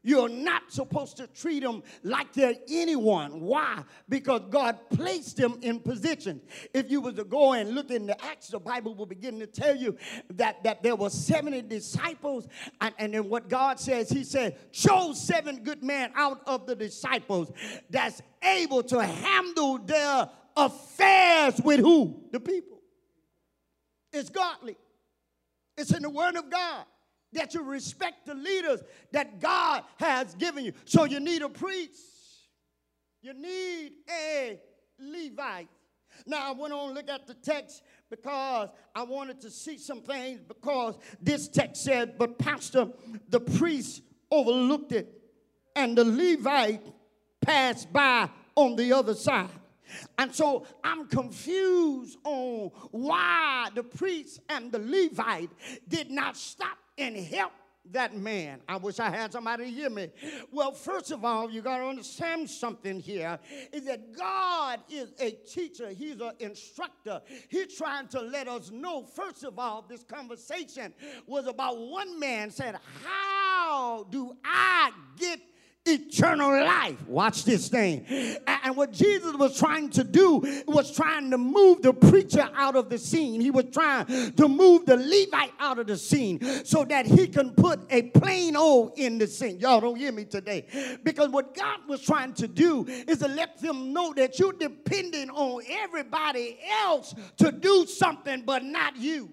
[0.08, 3.40] You're not supposed to treat them like they're anyone.
[3.40, 3.82] Why?
[4.08, 6.40] Because God placed them in position.
[6.72, 9.46] If you were to go and look in the Acts, the Bible will begin to
[9.46, 9.96] tell you
[10.30, 12.46] that, that there were 70 disciples.
[12.80, 16.76] And, and then what God says, He said, chose seven good men out of the
[16.76, 17.50] disciples
[17.90, 22.22] that's able to handle their affairs with who?
[22.32, 22.77] The people.
[24.18, 24.76] It's godly.
[25.76, 26.84] It's in the Word of God
[27.32, 30.72] that you respect the leaders that God has given you.
[30.86, 32.02] So you need a priest.
[33.22, 34.58] You need a
[34.98, 35.68] Levite.
[36.26, 40.40] Now I went on look at the text because I wanted to see some things
[40.46, 42.88] because this text said, but pastor,
[43.28, 45.12] the priest overlooked it
[45.76, 46.82] and the Levite
[47.40, 49.50] passed by on the other side.
[50.18, 55.50] And so I'm confused on why the priest and the Levite
[55.88, 57.52] did not stop and help
[57.92, 58.60] that man.
[58.68, 60.10] I wish I had somebody hear me.
[60.52, 63.38] Well, first of all, you got to understand something here
[63.72, 67.22] is that God is a teacher, He's an instructor.
[67.48, 70.92] He's trying to let us know, first of all, this conversation
[71.26, 75.40] was about one man said, How do I get
[75.88, 77.06] eternal life.
[77.06, 78.04] Watch this thing.
[78.46, 82.88] And what Jesus was trying to do was trying to move the preacher out of
[82.88, 83.40] the scene.
[83.40, 87.50] He was trying to move the Levite out of the scene so that he can
[87.50, 89.58] put a plain old in the scene.
[89.58, 90.98] Y'all don't hear me today.
[91.02, 95.30] Because what God was trying to do is to let them know that you're depending
[95.30, 99.32] on everybody else to do something, but not you.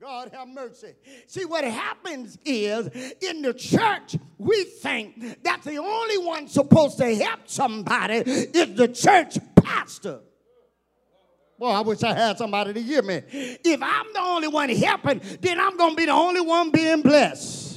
[0.00, 0.94] God have mercy.
[1.26, 2.86] See, what happens is
[3.20, 8.88] in the church, we think that the only one supposed to help somebody is the
[8.88, 10.20] church pastor.
[11.58, 13.22] Well, I wish I had somebody to hear me.
[13.32, 17.02] If I'm the only one helping, then I'm going to be the only one being
[17.02, 17.67] blessed.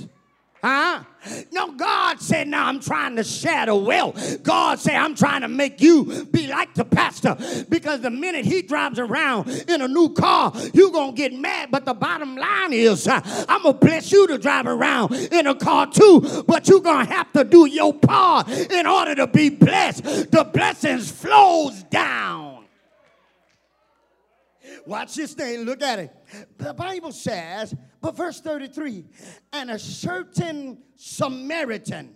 [0.64, 1.04] Huh?
[1.52, 4.44] No, God said, now I'm trying to share the wealth.
[4.44, 7.36] God said, I'm trying to make you be like the pastor.
[7.68, 11.70] Because the minute he drives around in a new car, you're going to get mad.
[11.72, 15.48] But the bottom line is, uh, I'm going to bless you to drive around in
[15.48, 16.44] a car too.
[16.48, 20.04] But you're going to have to do your part in order to be blessed.
[20.32, 22.66] The blessings flows down.
[24.86, 25.62] Watch this thing.
[25.62, 26.16] Look at it.
[26.58, 29.06] The Bible says, but verse 33
[29.54, 32.16] and a certain Samaritan,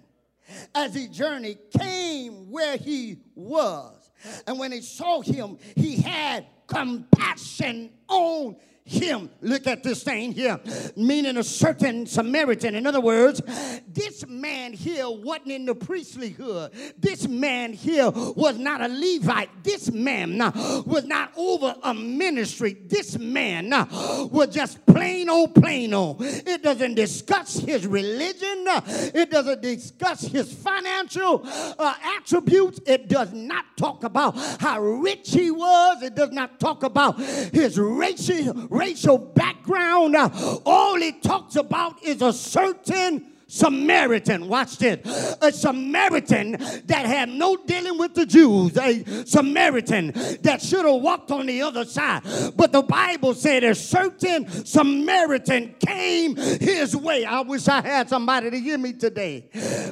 [0.73, 4.11] as he journeyed, came where he was.
[4.47, 8.55] And when he saw him, he had compassion on
[8.86, 9.31] him.
[9.41, 10.59] Look at this thing here,
[10.95, 12.75] meaning a certain Samaritan.
[12.75, 13.41] In other words,
[13.88, 16.71] this man here wasn't in the priestlyhood.
[16.99, 19.63] This man here was not a Levite.
[19.63, 20.51] This man uh,
[20.86, 22.77] was not over a ministry.
[22.86, 23.88] This man uh,
[24.31, 26.17] was just plain old plain old.
[26.21, 28.67] It doesn't discuss his religion.
[28.69, 32.79] Uh, it doesn't discuss his financial uh, attributes.
[32.86, 36.03] It does not talk about how rich he was.
[36.03, 40.15] It does not talk about his racial racial background.
[40.65, 46.51] All it talks about is a certain Samaritan, watch this, a Samaritan
[46.86, 51.62] that had no dealing with the Jews, a Samaritan that should have walked on the
[51.62, 52.24] other side.
[52.58, 57.24] But the Bible said a certain Samaritan came his way.
[57.24, 59.47] I wish I had somebody to hear me today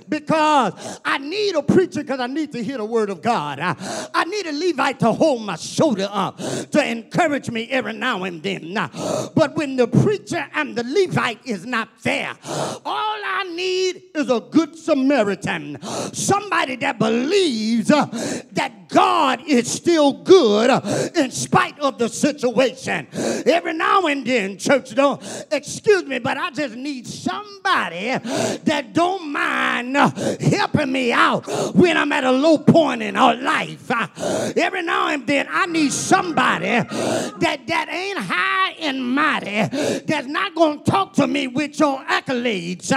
[0.09, 3.59] because I need a preacher because I need to hear the word of God.
[3.59, 3.77] I,
[4.13, 8.43] I need a Levite to hold my shoulder up to encourage me every now and
[8.43, 8.73] then.
[8.73, 14.39] But when the preacher and the Levite is not there, all I need is a
[14.39, 15.81] good Samaritan.
[16.13, 18.05] Somebody that believes uh,
[18.51, 20.81] that God is still good uh,
[21.15, 23.07] in spite of the situation.
[23.13, 28.17] Every now and then, church, don't excuse me, but I just need somebody
[28.63, 33.35] that don't mind uh, helping me out when I'm at a low point in our
[33.35, 33.89] life.
[33.89, 34.07] Uh,
[34.55, 39.67] every now and then, I need somebody that, that ain't high and mighty,
[40.05, 42.91] that's not to talk to me with your accolades,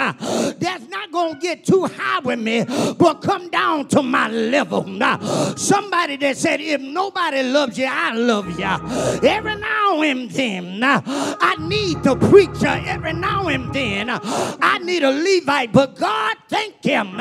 [0.59, 2.65] that's not going to get too high with me,
[2.99, 4.85] but come down to my level.
[4.85, 5.19] Now,
[5.57, 9.29] somebody that said, if nobody loves you, I love you.
[9.29, 12.83] Every now and then, I need the preacher.
[12.87, 15.73] Every now and then, I need a Levite.
[15.73, 17.17] But God, thank Him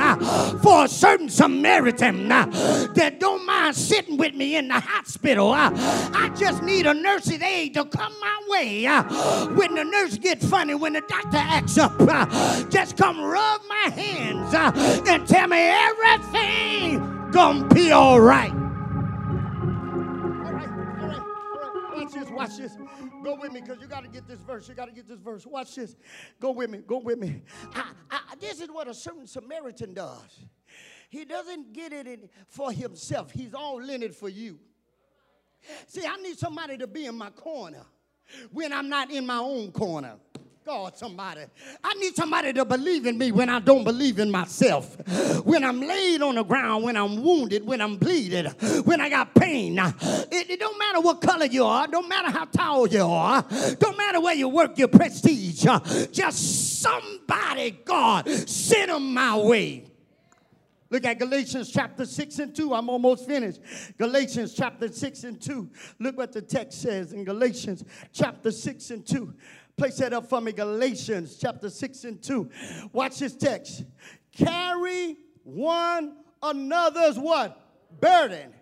[0.59, 5.51] for a certain Samaritan that don't mind sitting with me in the hospital.
[5.53, 9.03] I just need a nurse's aide to come my way uh,
[9.55, 11.93] when the nurse gets funny, when the doctor acts up.
[11.99, 12.25] Uh,
[12.69, 18.53] just come rub my hands uh, and tell me everything gonna be all right.
[21.95, 22.77] Watch this, watch this.
[23.23, 24.69] Go with me because you got to get this verse.
[24.69, 25.45] You got to get this verse.
[25.45, 25.95] Watch this.
[26.39, 27.41] Go with me, go with me.
[27.73, 30.45] I, I, this is what a certain Samaritan does.
[31.09, 34.59] He doesn't get it for himself, he's all in it for you.
[35.87, 37.85] See, I need somebody to be in my corner
[38.51, 40.15] when I'm not in my own corner.
[40.65, 41.41] God, somebody.
[41.83, 44.97] I need somebody to believe in me when I don't believe in myself.
[45.45, 48.47] When I'm laid on the ground, when I'm wounded, when I'm bleeding,
[48.83, 49.77] when I got pain.
[49.77, 53.45] It, it don't matter what color you are, don't matter how tall you are,
[53.77, 55.67] don't matter where you work, your prestige.
[56.11, 59.85] Just somebody, God, send them my way.
[60.89, 62.73] Look at Galatians chapter 6 and 2.
[62.73, 63.59] I'm almost finished.
[63.97, 65.69] Galatians chapter 6 and 2.
[65.99, 69.33] Look what the text says in Galatians chapter 6 and 2.
[69.77, 70.51] Place that up for me.
[70.51, 72.49] Galatians chapter 6 and 2.
[72.93, 73.83] Watch this text.
[74.31, 77.61] Carry one another's what?
[77.99, 78.53] Burden.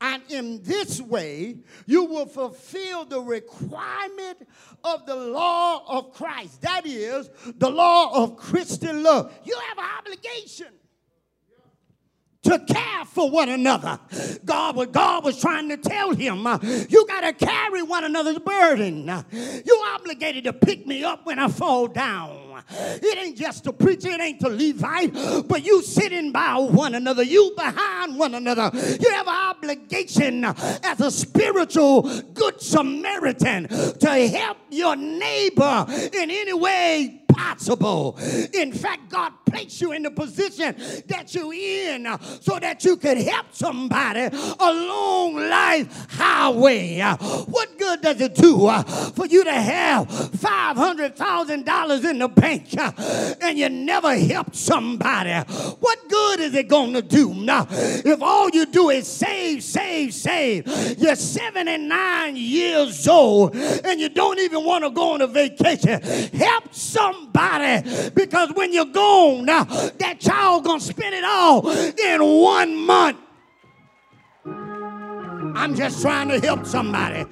[0.00, 4.46] And in this way, you will fulfill the requirement
[4.84, 6.60] of the law of Christ.
[6.62, 9.32] That is, the law of Christian love.
[9.44, 10.68] You have an obligation
[12.46, 13.98] to care for one another.
[14.44, 18.38] God, what God was trying to tell him, uh, you got to carry one another's
[18.38, 19.10] burden.
[19.32, 22.62] You obligated to pick me up when I fall down.
[22.70, 27.22] It ain't just to preacher, it ain't to Levite, but you sitting by one another,
[27.22, 28.70] you behind one another.
[28.74, 32.02] You have an obligation as a spiritual
[32.34, 38.18] good Samaritan to help your neighbor in any way possible.
[38.54, 40.74] In fact, God placed you in the position
[41.06, 42.08] that you're in
[42.40, 47.00] so that you could help somebody along life highway.
[47.00, 52.90] What good does it do uh, for you to have $500,000 in the bank uh,
[53.40, 55.32] and you never help somebody?
[55.32, 60.14] What good is it going to do now if all you do is save, save,
[60.14, 60.98] save?
[60.98, 66.00] You're 79 years old and you don't even want to go on a vacation.
[66.32, 72.22] Help somebody somebody because when you're gone, now that child gonna spend it all in
[72.22, 73.18] one month.
[74.44, 77.24] I'm just trying to help somebody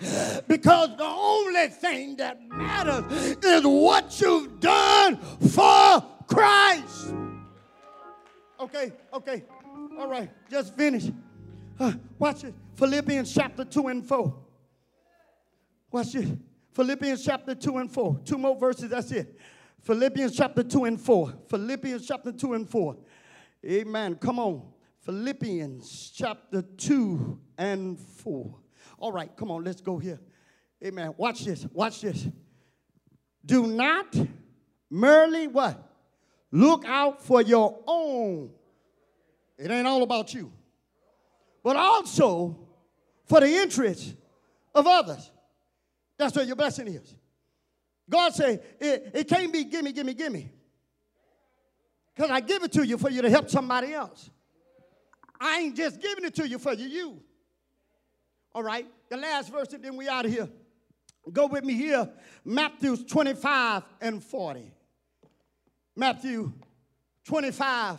[0.49, 3.05] because the only thing that matters
[3.43, 5.19] is what you've done
[5.51, 7.15] for Christ.
[8.61, 9.45] Okay, okay,
[9.99, 11.11] all right, just finish.
[11.79, 12.55] Uh, watch it.
[12.77, 14.35] Philippians chapter 2 and 4.
[15.91, 16.39] Watch it.
[16.75, 18.21] Philippians chapter 2 and 4.
[18.25, 19.39] Two more verses, that's it.
[19.85, 21.35] Philippians chapter 2 and 4.
[21.49, 22.97] Philippians chapter 2 and 4.
[23.67, 24.15] Amen.
[24.17, 24.63] Come on.
[25.01, 28.59] Philippians chapter 2 and 4.
[28.99, 30.19] All right, come on, let's go here.
[30.83, 31.13] Amen.
[31.19, 31.67] Watch this.
[31.71, 32.27] Watch this.
[33.45, 34.17] Do not
[34.91, 35.79] merely what?
[36.51, 38.51] Look out for your own.
[39.59, 40.51] It ain't all about you.
[41.63, 42.59] But also
[43.27, 44.15] for the interest
[44.75, 45.31] of others.
[46.17, 47.15] That's where your blessing is.
[48.09, 50.51] God say it, it can't be gimme, gimme, gimme.
[52.15, 54.31] Because I give it to you for you to help somebody else.
[55.41, 57.21] I ain't just giving it to you for you, you.
[58.55, 60.49] All right, the last verse, and then we out of here.
[61.33, 62.09] Go with me here,
[62.45, 64.73] Matthew 25 and 40.
[65.97, 66.53] Matthew
[67.27, 67.99] 25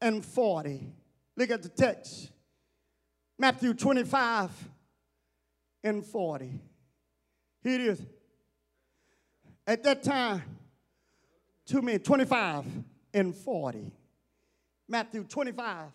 [0.00, 0.92] and 40.
[1.36, 2.30] Look at the text.
[3.38, 4.50] Matthew 25
[5.84, 6.60] and 40.
[7.62, 8.06] Here it is.
[9.66, 10.42] At that time,
[11.66, 12.64] two men, 25
[13.14, 13.92] and 40.
[14.88, 15.86] Matthew 25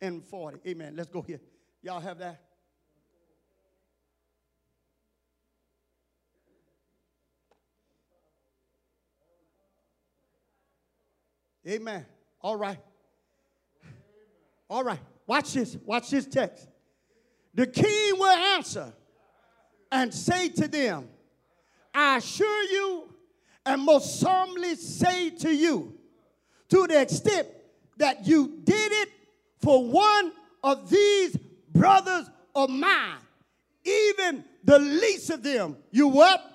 [0.00, 0.58] and 40.
[0.68, 0.94] Amen.
[0.96, 1.40] Let's go here.
[1.82, 2.40] Y'all have that?
[11.66, 12.06] Amen.
[12.40, 12.78] All right.
[14.68, 15.00] All right.
[15.26, 15.76] Watch this.
[15.84, 16.68] Watch this text.
[17.54, 18.92] The king will answer
[19.92, 21.08] and say to them,
[21.94, 23.14] I assure you
[23.66, 25.94] and most solemnly say to you,
[26.68, 27.48] to the extent
[27.96, 29.08] that you did it
[29.58, 30.32] for one
[30.62, 31.36] of these
[31.72, 33.18] brothers of mine,
[33.84, 36.49] even the least of them, you what?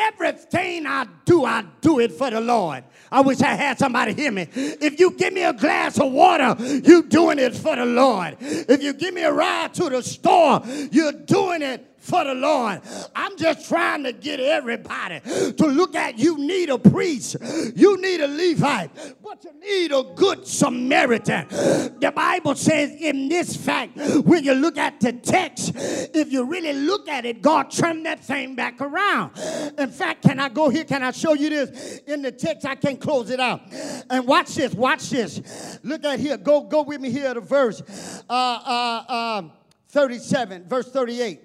[0.00, 2.84] Everything I do, I do it for the Lord.
[3.12, 4.48] I wish I had somebody hear me.
[4.54, 8.36] If you give me a glass of water, you doing it for the Lord.
[8.40, 12.80] If you give me a ride to the store, you're doing it for the Lord.
[13.14, 17.36] I'm just trying to get everybody to look at you need a priest,
[17.76, 21.48] you need a Levite, you need a good Samaritan.
[21.48, 26.72] The Bible says in this fact, when you look at the text, if you really
[26.72, 29.38] look at it, God turned that thing back around.
[29.78, 30.84] In fact, can I go here?
[30.84, 32.66] Can I show you this in the text?
[32.66, 33.62] I can close it out.
[34.10, 35.78] And watch this, watch this.
[35.82, 36.36] Look at here.
[36.36, 37.82] Go, go with me here to verse
[38.28, 39.42] uh, uh, uh,
[39.88, 41.40] 37, verse 38.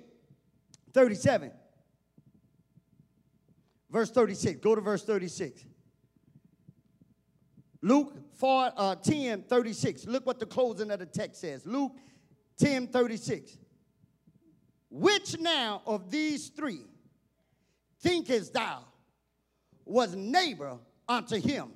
[0.93, 1.51] 37.
[3.89, 4.59] Verse 36.
[4.59, 5.65] Go to verse 36.
[7.85, 10.07] Luke 4, uh, 10, 36.
[10.07, 11.67] Look what the closing of the text says.
[11.67, 11.91] Luke
[12.57, 13.59] 10, 36.
[14.89, 16.81] Which now of these three
[18.01, 18.79] thinkest thou
[19.85, 21.73] was neighbor unto him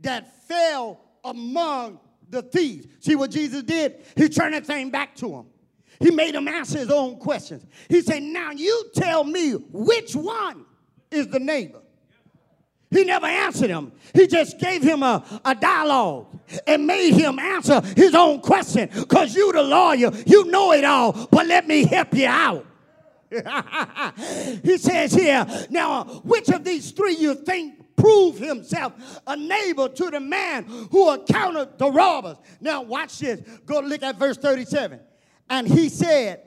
[0.00, 2.86] that fell among the thieves?
[3.00, 4.04] See what Jesus did?
[4.18, 5.46] He turned that thing back to him.
[6.00, 7.64] He made him answer his own questions.
[7.88, 10.66] He said, Now you tell me which one
[11.10, 11.80] is the neighbor.
[12.94, 13.90] He never answered him.
[14.14, 16.26] He just gave him a, a dialogue
[16.64, 18.88] and made him answer his own question.
[18.94, 22.64] Because you, the lawyer, you know it all, but let me help you out.
[24.62, 28.92] he says here, now, which of these three you think prove himself
[29.26, 32.36] a neighbor to the man who encountered the robbers?
[32.60, 33.40] Now, watch this.
[33.66, 35.00] Go look at verse 37.
[35.50, 36.42] And he said,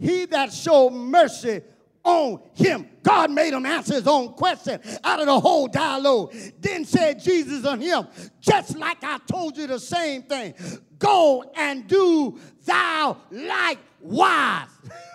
[0.00, 1.62] He that showed mercy
[2.04, 2.88] on him.
[3.02, 6.34] God made him answer his own question out of the whole dialogue.
[6.60, 8.06] Then said Jesus on him,
[8.40, 10.54] just like I told you the same thing.
[10.98, 14.68] Go and do thou likewise.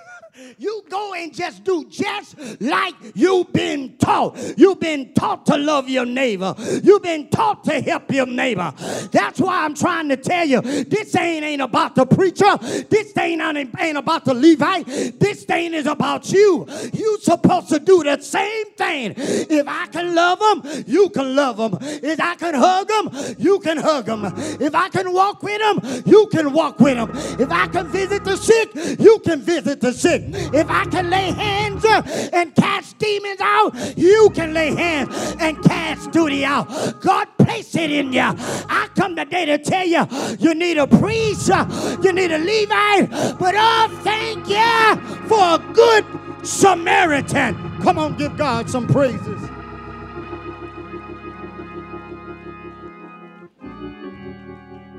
[0.57, 4.37] You go and just do just like you've been taught.
[4.57, 6.55] You've been taught to love your neighbor.
[6.83, 8.73] You've been taught to help your neighbor.
[9.11, 12.57] That's why I'm trying to tell you this thing ain't about the preacher.
[12.89, 15.19] This thing ain't about the Levite.
[15.19, 16.67] This thing is about you.
[16.93, 19.13] You supposed to do the same thing.
[19.17, 21.77] If I can love them, you can love them.
[21.81, 24.25] If I can hug them, you can hug them.
[24.59, 27.11] If I can walk with them, you can walk with them.
[27.39, 30.24] If I can visit the sick, you can visit the sick.
[30.33, 32.01] If I can lay hands uh,
[32.33, 36.67] and cast demons out, you can lay hands and cast duty out.
[37.01, 38.21] God placed it in you.
[38.21, 40.05] I come today to tell you
[40.39, 41.65] you need a priest, uh,
[42.01, 46.05] you need a Levite, but oh, thank you for a good
[46.45, 47.81] Samaritan.
[47.81, 49.41] Come on, give God some praises.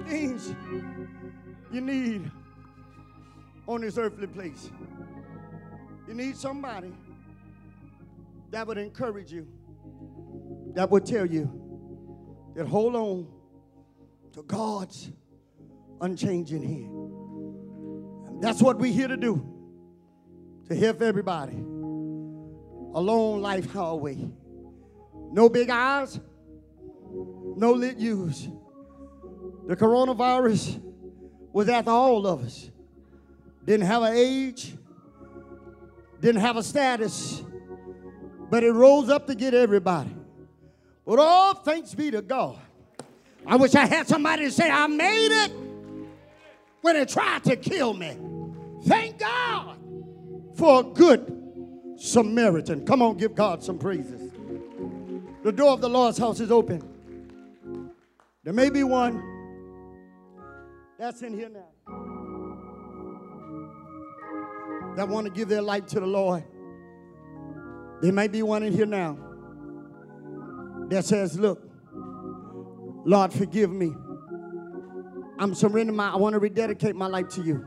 [0.06, 0.54] Things
[1.72, 2.30] you need
[3.66, 4.70] on this earthly place.
[6.08, 6.92] You need somebody
[8.50, 9.46] that would encourage you,
[10.74, 11.50] that would tell you
[12.54, 13.26] that hold on
[14.32, 15.10] to God's
[16.00, 18.28] unchanging hand.
[18.28, 19.44] And that's what we're here to do
[20.68, 21.56] to help everybody.
[21.56, 24.16] A long life highway.
[25.32, 26.20] No big eyes,
[27.56, 28.48] no lit use.
[29.66, 30.80] The coronavirus
[31.52, 32.70] was after all of us.
[33.64, 34.76] Didn't have an age,
[36.20, 37.42] didn't have a status,
[38.50, 40.14] but it rose up to get everybody.
[41.04, 42.58] But all thanks be to God.
[43.46, 45.52] I wish I had somebody to say, I made it
[46.80, 48.16] when it tried to kill me.
[48.84, 49.78] Thank God
[50.54, 51.32] for a good
[51.96, 52.84] Samaritan.
[52.84, 54.32] Come on, give God some praises.
[55.42, 56.82] The door of the Lord's house is open.
[58.42, 59.22] There may be one
[60.98, 62.05] that's in here now
[64.96, 66.42] that want to give their life to the Lord.
[68.02, 69.18] There may be one in here now
[70.88, 71.62] that says, Look,
[73.04, 73.92] Lord, forgive me.
[75.38, 77.64] I'm surrendering my, I want to rededicate my life to you.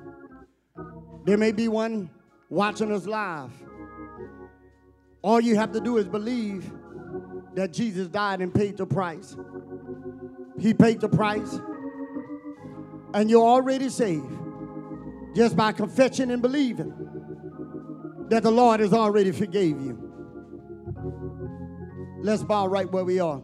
[1.25, 2.09] There may be one
[2.49, 3.51] watching us live.
[5.21, 6.71] All you have to do is believe
[7.53, 9.35] that Jesus died and paid the price.
[10.59, 11.59] He paid the price,
[13.13, 14.31] and you're already saved
[15.35, 17.08] just by confession and believing
[18.29, 19.97] that the Lord has already forgave you.
[22.21, 23.41] Let's bow right where we are.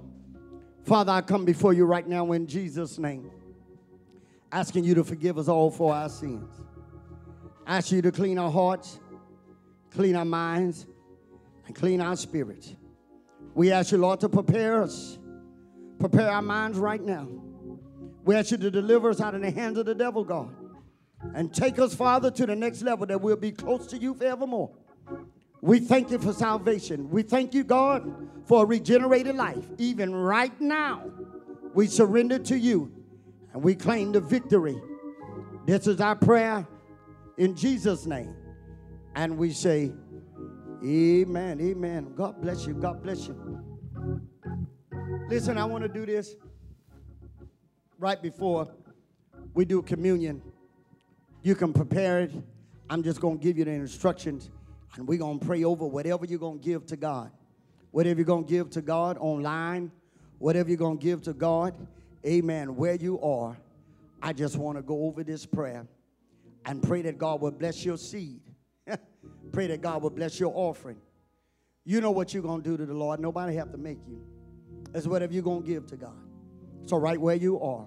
[0.84, 3.32] Father, I come before you right now in Jesus' name.
[4.52, 6.50] asking you to forgive us all for our sins.
[7.68, 9.00] Ask you to clean our hearts,
[9.92, 10.86] clean our minds,
[11.66, 12.76] and clean our spirits.
[13.54, 15.18] We ask you, Lord, to prepare us,
[16.00, 17.28] prepare our minds right now.
[18.24, 20.56] We ask you to deliver us out of the hands of the devil, God,
[21.34, 24.72] and take us, Father, to the next level that we'll be close to you forevermore.
[25.62, 27.10] We thank you for salvation.
[27.10, 29.66] We thank you, God, for a regenerated life.
[29.78, 31.10] Even right now,
[31.74, 32.92] we surrender to you
[33.54, 34.80] and we claim the victory.
[35.66, 36.68] This is our prayer
[37.38, 38.36] in Jesus' name.
[39.16, 39.92] And we say,
[40.84, 41.60] Amen.
[41.62, 42.14] Amen.
[42.16, 42.76] God bless you.
[42.76, 43.64] God bless you.
[45.28, 46.36] Listen, I want to do this
[47.98, 48.68] right before
[49.56, 50.42] we do communion.
[51.46, 52.32] You can prepare it.
[52.90, 54.50] I'm just going to give you the instructions
[54.96, 57.30] and we're going to pray over whatever you're going to give to God.
[57.92, 59.92] Whatever you're going to give to God online,
[60.40, 61.76] whatever you're going to give to God,
[62.26, 63.56] amen, where you are,
[64.24, 65.86] I just want to go over this prayer
[66.66, 68.42] and pray that God will bless your seed.
[69.52, 70.98] pray that God will bless your offering.
[71.84, 73.20] You know what you're going to do to the Lord.
[73.20, 74.20] Nobody have to make you.
[74.96, 76.18] It's whatever you're going to give to God.
[76.88, 77.86] So right where you are.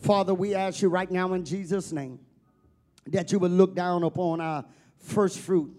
[0.00, 2.18] Father, we ask you right now in Jesus' name
[3.12, 4.64] that you would look down upon our
[4.98, 5.74] first fruit,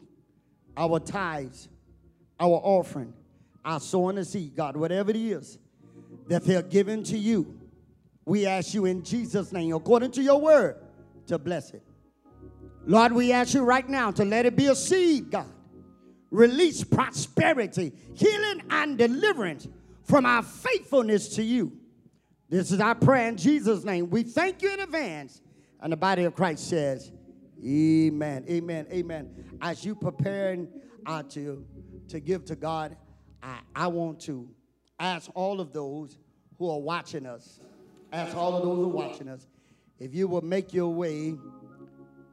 [0.76, 1.70] our tithes,
[2.40, 3.14] our offering,
[3.66, 5.58] our sowing the seed, God, whatever it is
[6.28, 7.60] that they're given to you.
[8.26, 10.78] We ask you in Jesus' name, according to your word,
[11.28, 11.84] to bless it.
[12.86, 15.52] Lord, we ask you right now to let it be a seed, God.
[16.32, 19.68] Release prosperity, healing, and deliverance
[20.04, 21.74] from our faithfulness to you.
[22.50, 24.10] This is our prayer in Jesus' name.
[24.10, 25.42] We thank you in advance.
[25.82, 27.12] And the body of Christ says,
[27.66, 28.46] Amen.
[28.50, 28.88] Amen.
[28.92, 29.30] Amen.
[29.62, 30.68] As you preparing
[31.06, 31.66] uh, to,
[32.08, 32.96] to give to God,
[33.44, 34.50] I, I want to
[35.00, 36.18] ask all of those
[36.58, 37.60] who are watching us,
[38.12, 39.48] ask all of those who are watching us,
[39.98, 41.36] if you will make your way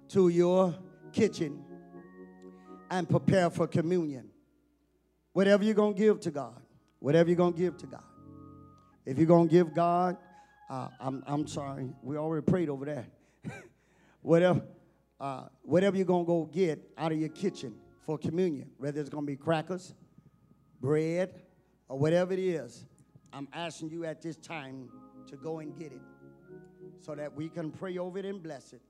[0.09, 0.75] to your
[1.13, 1.65] kitchen
[2.91, 4.29] and prepare for communion.
[5.33, 6.61] Whatever you're going to give to God,
[7.01, 8.05] whatever you're going to give to God.
[9.05, 10.17] If you're going to give God,
[10.71, 13.07] uh, I'm, I'm sorry, we already prayed over that.
[14.23, 14.63] whatever,
[15.21, 19.11] uh, whatever you're going to go get out of your kitchen for communion, whether it's
[19.11, 19.95] going to be crackers,
[20.81, 21.35] bread,
[21.89, 22.85] or whatever it is,
[23.33, 24.89] I'm asking you at this time
[25.29, 26.01] to go and get it
[27.01, 28.81] so that we can pray over it and bless it.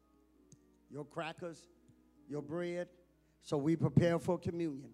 [0.91, 1.67] Your crackers,
[2.29, 2.89] your bread,
[3.43, 4.91] so we prepare for communion.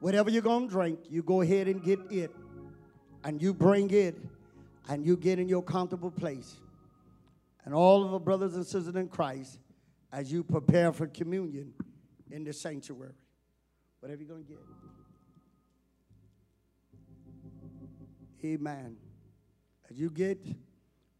[0.00, 2.30] Whatever you're going to drink, you go ahead and get it.
[3.24, 4.16] And you bring it,
[4.88, 6.56] and you get in your comfortable place.
[7.64, 9.58] And all of the brothers and sisters in Christ,
[10.16, 11.74] as you prepare for communion
[12.30, 13.12] in the sanctuary.
[14.00, 14.58] Whatever you're going to get.
[18.42, 18.96] Amen.
[19.90, 20.42] As you get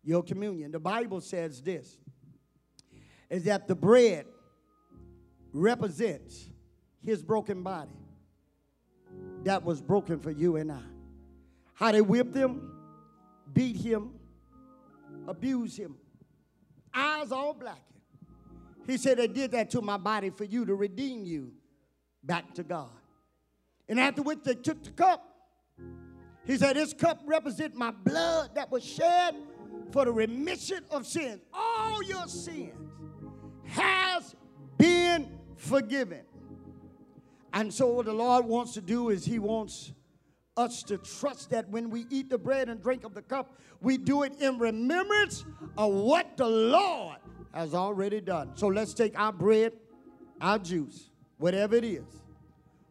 [0.02, 1.98] your communion, the Bible says this
[3.28, 4.24] is that the bread
[5.52, 6.48] represents
[7.04, 7.92] his broken body
[9.44, 10.80] that was broken for you and I.
[11.74, 12.72] How they whipped him,
[13.52, 14.12] beat him,
[15.28, 15.96] abused him,
[16.94, 17.95] eyes all blackened.
[18.86, 21.52] He said, They did that to my body for you to redeem you
[22.22, 22.88] back to God.
[23.88, 25.32] And after which they took the cup.
[26.44, 29.34] He said, This cup represents my blood that was shed
[29.90, 31.40] for the remission of sins.
[31.52, 32.72] All your sins
[33.64, 34.34] has
[34.78, 36.22] been forgiven.
[37.52, 39.92] And so, what the Lord wants to do is He wants
[40.56, 43.98] us to trust that when we eat the bread and drink of the cup, we
[43.98, 45.44] do it in remembrance
[45.76, 47.18] of what the Lord
[47.52, 48.50] has already done.
[48.54, 49.72] So, let's take our bread,
[50.40, 52.04] our juice, whatever it is.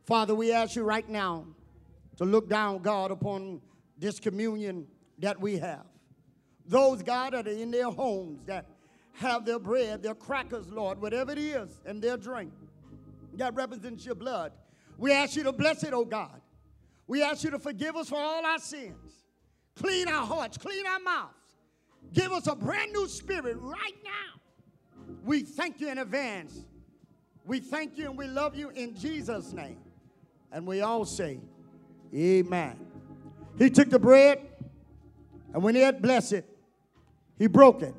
[0.06, 1.46] Father, we ask you right now
[2.18, 3.62] to look down, God, upon
[3.98, 4.88] this communion
[5.20, 5.86] that we have.
[6.68, 8.66] Those, God, that are in their homes that
[9.14, 12.52] have their bread, their crackers, Lord, whatever it is, and their drink
[13.38, 14.52] that represents your blood.
[14.98, 16.42] We ask you to bless it, oh God.
[17.08, 19.26] We ask you to forgive us for all our sins.
[19.76, 21.34] Clean our hearts, clean our mouths.
[22.14, 24.42] Give us a brand new spirit right now.
[25.24, 26.66] We thank you in advance.
[27.46, 29.78] We thank you and we love you in Jesus' name.
[30.52, 31.40] And we all say,
[32.14, 32.80] Amen.
[33.58, 34.42] He took the bread,
[35.54, 36.58] and when he had blessed it,
[37.38, 37.94] he broke it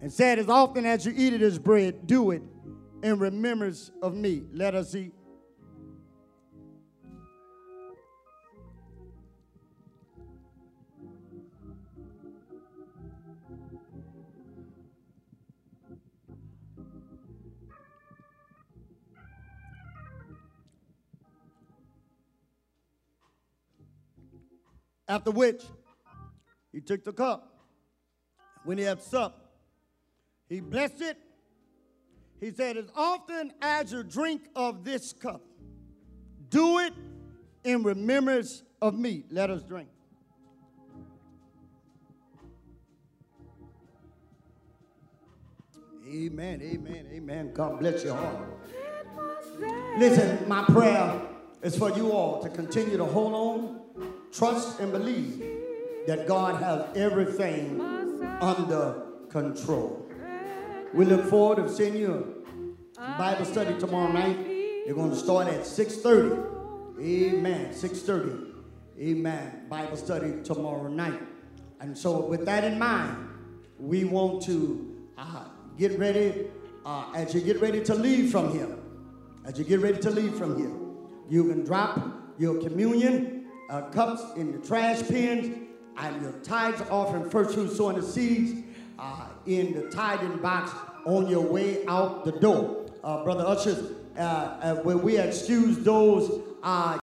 [0.00, 2.42] and said, As often as you eat it as bread, do it
[3.02, 4.42] in remembrance of me.
[4.52, 5.12] Let us eat.
[25.08, 25.62] After which,
[26.72, 27.50] he took the cup.
[28.64, 29.40] When he had supped,
[30.48, 31.18] He blessed it.
[32.40, 35.42] He said, As often as you drink of this cup,
[36.48, 36.92] do it
[37.64, 39.24] in remembrance of me.
[39.30, 39.88] Let us drink.
[46.06, 47.52] Amen, amen, amen.
[47.54, 48.46] God bless your heart.
[49.98, 51.22] Listen, my prayer
[51.62, 53.80] is for you all to continue to hold on,
[54.34, 55.42] trust, and believe
[56.06, 57.80] that God has everything
[58.40, 60.08] under control.
[60.92, 62.44] We look forward to seeing you
[62.96, 64.38] Bible study tomorrow night.
[64.86, 67.00] You're going to start at 6:30.
[67.00, 67.72] Amen.
[67.72, 68.52] 6:30.
[69.00, 69.66] Amen.
[69.68, 71.20] Bible study tomorrow night.
[71.80, 73.28] And so, with that in mind,
[73.78, 75.44] we want to uh,
[75.78, 76.48] get ready.
[76.86, 78.76] Uh, as you get ready to leave from here,
[79.46, 80.76] as you get ready to leave from here,
[81.30, 81.98] you can drop
[82.38, 83.33] your communion
[83.74, 88.62] uh, cups in the trash bins and your tithes offering, first fruit sowing the seeds
[89.00, 90.70] uh, in the tithing box
[91.04, 92.86] on your way out the door.
[93.02, 96.92] Uh, Brother Ushers, uh, uh, when we excuse those uh,